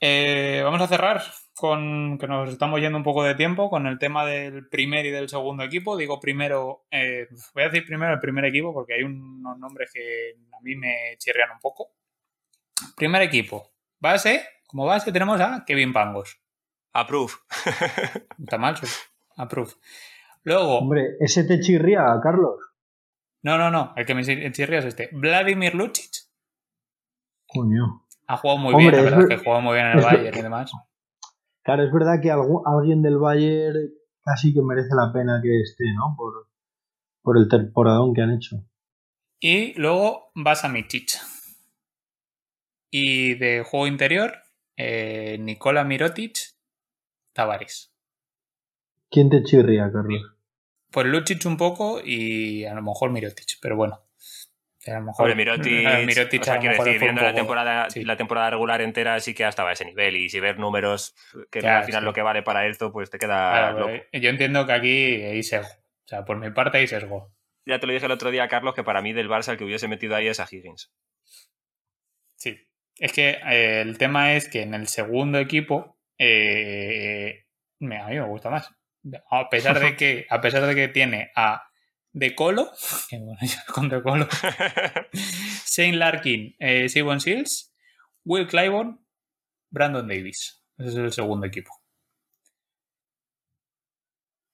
[0.00, 1.22] Eh, vamos a cerrar
[1.60, 5.10] con que nos estamos yendo un poco de tiempo con el tema del primer y
[5.10, 5.94] del segundo equipo.
[5.96, 10.36] Digo primero, eh, voy a decir primero el primer equipo porque hay unos nombres que
[10.52, 11.90] a mí me chirrean un poco.
[12.96, 16.40] Primer equipo, base, como base tenemos a Kevin Pangos.
[16.94, 17.32] Approve.
[18.42, 18.76] Está mal,
[19.36, 19.72] approve.
[20.44, 22.56] Luego, Hombre, ese te chirría, Carlos.
[23.42, 23.92] No, no, no.
[23.96, 25.10] El que me chirría es este.
[25.12, 26.10] Vladimir Lucic.
[27.46, 28.06] Coño.
[28.26, 30.04] Ha jugado muy Hombre, bien, la es verdad es que jugado muy bien en el
[30.04, 30.72] Bayern y demás.
[31.62, 33.90] Claro, es verdad que algu- alguien del Bayern
[34.22, 36.14] casi que merece la pena que esté, ¿no?
[36.16, 36.48] Por,
[37.22, 38.64] por el temporadón que han hecho.
[39.40, 41.18] Y luego vas a Mitic.
[42.90, 44.32] Y de juego interior,
[44.76, 46.36] eh, Nikola Mirotic,
[47.32, 47.92] Tavares.
[49.10, 50.22] ¿Quién te chirría, Carlos?
[50.90, 54.00] Pues Lucic un poco y a lo mejor Mirotic, pero bueno.
[54.86, 55.72] A lo mejor Hombre, Mirotic,
[56.06, 58.04] Mirotic o sea, a quiero decir, viendo la temporada, sí.
[58.04, 61.14] la temporada regular entera sí que estaba a ese nivel y si ves números
[61.50, 62.04] que al final sí.
[62.04, 64.04] lo que vale para esto, pues te queda Claro, loco.
[64.12, 65.72] yo entiendo que aquí hay sesgo.
[65.72, 67.32] O sea, por mi parte hay sesgo.
[67.66, 69.64] Ya te lo dije el otro día, Carlos, que para mí del Barça el que
[69.64, 70.90] hubiese metido ahí es a Higgins.
[72.36, 72.58] Sí.
[72.96, 77.44] Es que eh, el tema es que en el segundo equipo eh,
[77.80, 78.74] a mí me gusta más.
[79.30, 81.69] A pesar de que, a pesar de que tiene a
[82.12, 82.70] De Colo,
[83.08, 84.28] que bueno, yo con De Colo,
[85.66, 87.72] Shane Larkin, eh, Simon Shields,
[88.24, 89.04] Will Clyburn,
[89.70, 90.62] Brandon Davis.
[90.78, 91.72] Ese es el segundo equipo.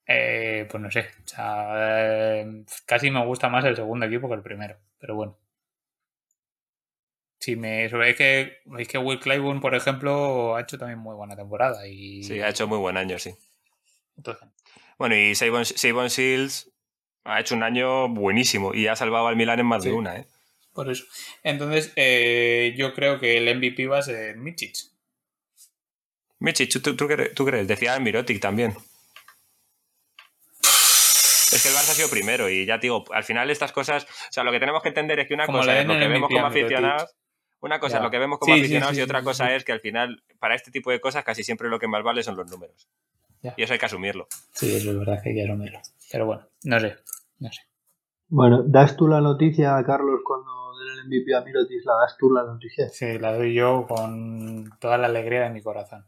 [0.09, 1.01] Eh, pues no sé.
[1.25, 4.79] o sea, eh, casi me gusta más el segundo equipo que el primero.
[4.99, 5.39] Pero bueno.
[7.41, 11.15] Sí, me sobre es que es que Will Clyburn, por ejemplo, ha hecho también muy
[11.15, 13.35] buena temporada y Sí, ha hecho muy buen año, sí.
[14.17, 14.49] entonces,
[14.99, 15.65] Bueno, y Savon
[16.09, 16.73] Shields
[17.27, 19.89] ha hecho un año buenísimo y ha salvado al Milan en más Sí.
[19.91, 20.27] de una, ¿eh?
[20.73, 21.05] por eso.
[21.43, 24.77] Entonces, eh, yo creo que el MVP va a ser Michic.
[26.39, 27.67] Michi, ¿tú, tú, tú crees?
[27.67, 28.77] Decía Mirotic también.
[31.53, 34.05] Es que el Barça ha sido primero y ya te digo, al final estas cosas,
[34.05, 36.09] o sea, lo que tenemos que entender es que una Como cosa es lo que
[36.09, 37.17] vemos como aficionados,
[37.61, 37.99] una cosa Ya.
[37.99, 40.23] es lo que vemos como Sí, aficionados sí, y otra cosa es que al final,
[40.39, 42.89] para este tipo de cosas, casi siempre lo que más vale son los números.
[43.43, 43.55] Ya.
[43.57, 44.29] Y eso hay que asumirlo.
[44.53, 45.81] Sí, eso es verdad que hay que asumirlo.
[46.11, 46.97] Pero bueno, no sé,
[47.39, 47.63] no sé.
[48.29, 51.85] Bueno, ¿das tú la noticia, Carlos, cuando den el MVP a Mirotis?
[51.85, 52.89] ¿La das tú la noticia?
[52.89, 56.05] Sí, la doy yo con toda la alegría de mi corazón.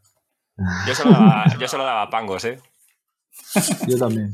[0.87, 2.59] Yo se lo daba, yo se lo daba a Pangos, ¿eh?
[3.87, 4.33] Yo también.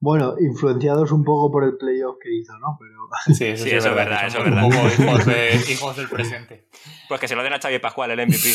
[0.00, 2.76] Bueno, influenciados un poco por el playoff que hizo, ¿no?
[2.78, 2.94] Pero
[3.36, 5.96] Sí, eso, Sí, sí eso es que verdad, eso es un poco hijos, de- hijos
[5.96, 6.68] del presente.
[7.08, 8.48] Pues que se lo den a Xavi Pascual, el MVP.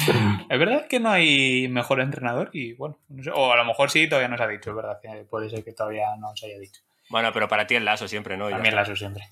[0.49, 3.91] Es verdad que no hay mejor entrenador y bueno, no sé, o a lo mejor
[3.91, 6.47] sí, todavía no se ha dicho, es verdad, que puede ser que todavía no se
[6.47, 6.83] haya dicho.
[7.11, 8.49] bueno, pero para ti el lazo siempre, ¿no?
[8.49, 8.83] Ya También está.
[8.83, 9.24] la uso siempre.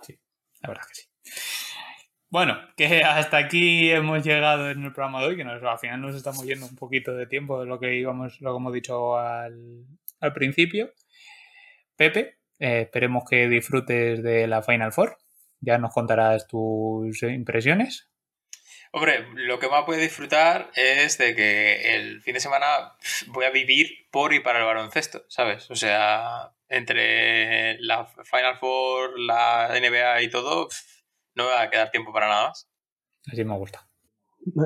[0.00, 0.18] Sí,
[0.62, 1.08] la verdad que sí.
[2.30, 6.00] Bueno, que hasta aquí hemos llegado en el programa de hoy, que nos, al final
[6.00, 9.16] nos estamos yendo un poquito de tiempo de lo que íbamos, lo que hemos dicho
[9.16, 9.84] al,
[10.20, 10.92] al principio.
[11.96, 15.16] Pepe, eh, esperemos que disfrutes de la Final Four.
[15.60, 18.10] Ya nos contarás tus impresiones.
[18.96, 22.92] Hombre, lo que más voy a disfrutar es de que el fin de semana
[23.32, 25.68] voy a vivir por y para el baloncesto, ¿sabes?
[25.68, 30.68] O sea, entre la Final Four, la NBA y todo,
[31.34, 32.70] no me va a quedar tiempo para nada más.
[33.32, 33.84] Así me gusta.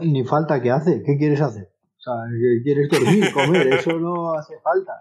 [0.02, 1.02] ni falta que hace.
[1.06, 1.72] ¿Qué quieres hacer?
[1.96, 2.12] O sea,
[2.62, 3.66] ¿quieres dormir, comer?
[3.72, 4.92] Eso no hace falta.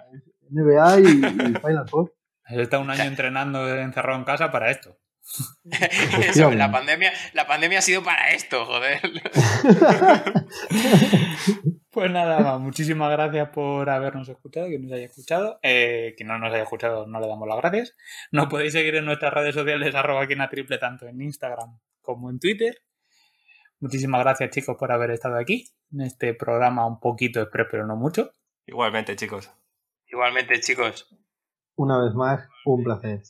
[0.51, 2.15] NBA y, y Final Four.
[2.45, 4.97] Has estado un año entrenando encerrado en casa para esto.
[6.21, 9.01] Eso, la pandemia, la pandemia ha sido para esto, joder.
[11.97, 15.57] Pues nada, más, muchísimas gracias por habernos escuchado, que nos haya escuchado.
[15.63, 17.95] Eh, quien no nos haya escuchado, no le damos las gracias.
[18.31, 22.37] Nos podéis seguir en nuestras redes sociales, arroba quina triple, tanto en Instagram como en
[22.37, 22.83] Twitter.
[23.79, 27.95] Muchísimas gracias, chicos, por haber estado aquí en este programa un poquito express, pero no
[27.95, 28.31] mucho.
[28.67, 29.51] Igualmente, chicos.
[30.05, 31.09] Igualmente, chicos.
[31.75, 33.23] Una vez más, un placer.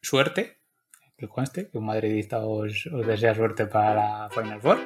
[0.00, 0.59] Suerte,
[1.20, 4.78] que conste, que un madridista os, os desea suerte para la Final Four.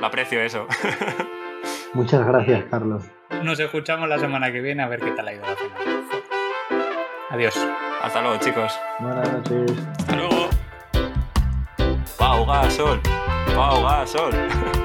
[0.00, 0.68] Lo aprecio eso.
[1.94, 3.04] Muchas gracias, Carlos.
[3.42, 6.22] Nos escuchamos la semana que viene a ver qué tal ha ido la Final Four.
[7.30, 7.68] Adiós.
[8.02, 8.78] Hasta luego, chicos.
[9.00, 9.72] Buenas noches.
[9.98, 10.48] Hasta luego.
[12.16, 13.00] Pau Gasol.
[13.56, 14.32] Pau Gasol.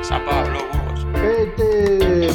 [0.02, 1.06] San Pablo, Burgos.
[1.14, 2.30] ¡Vete!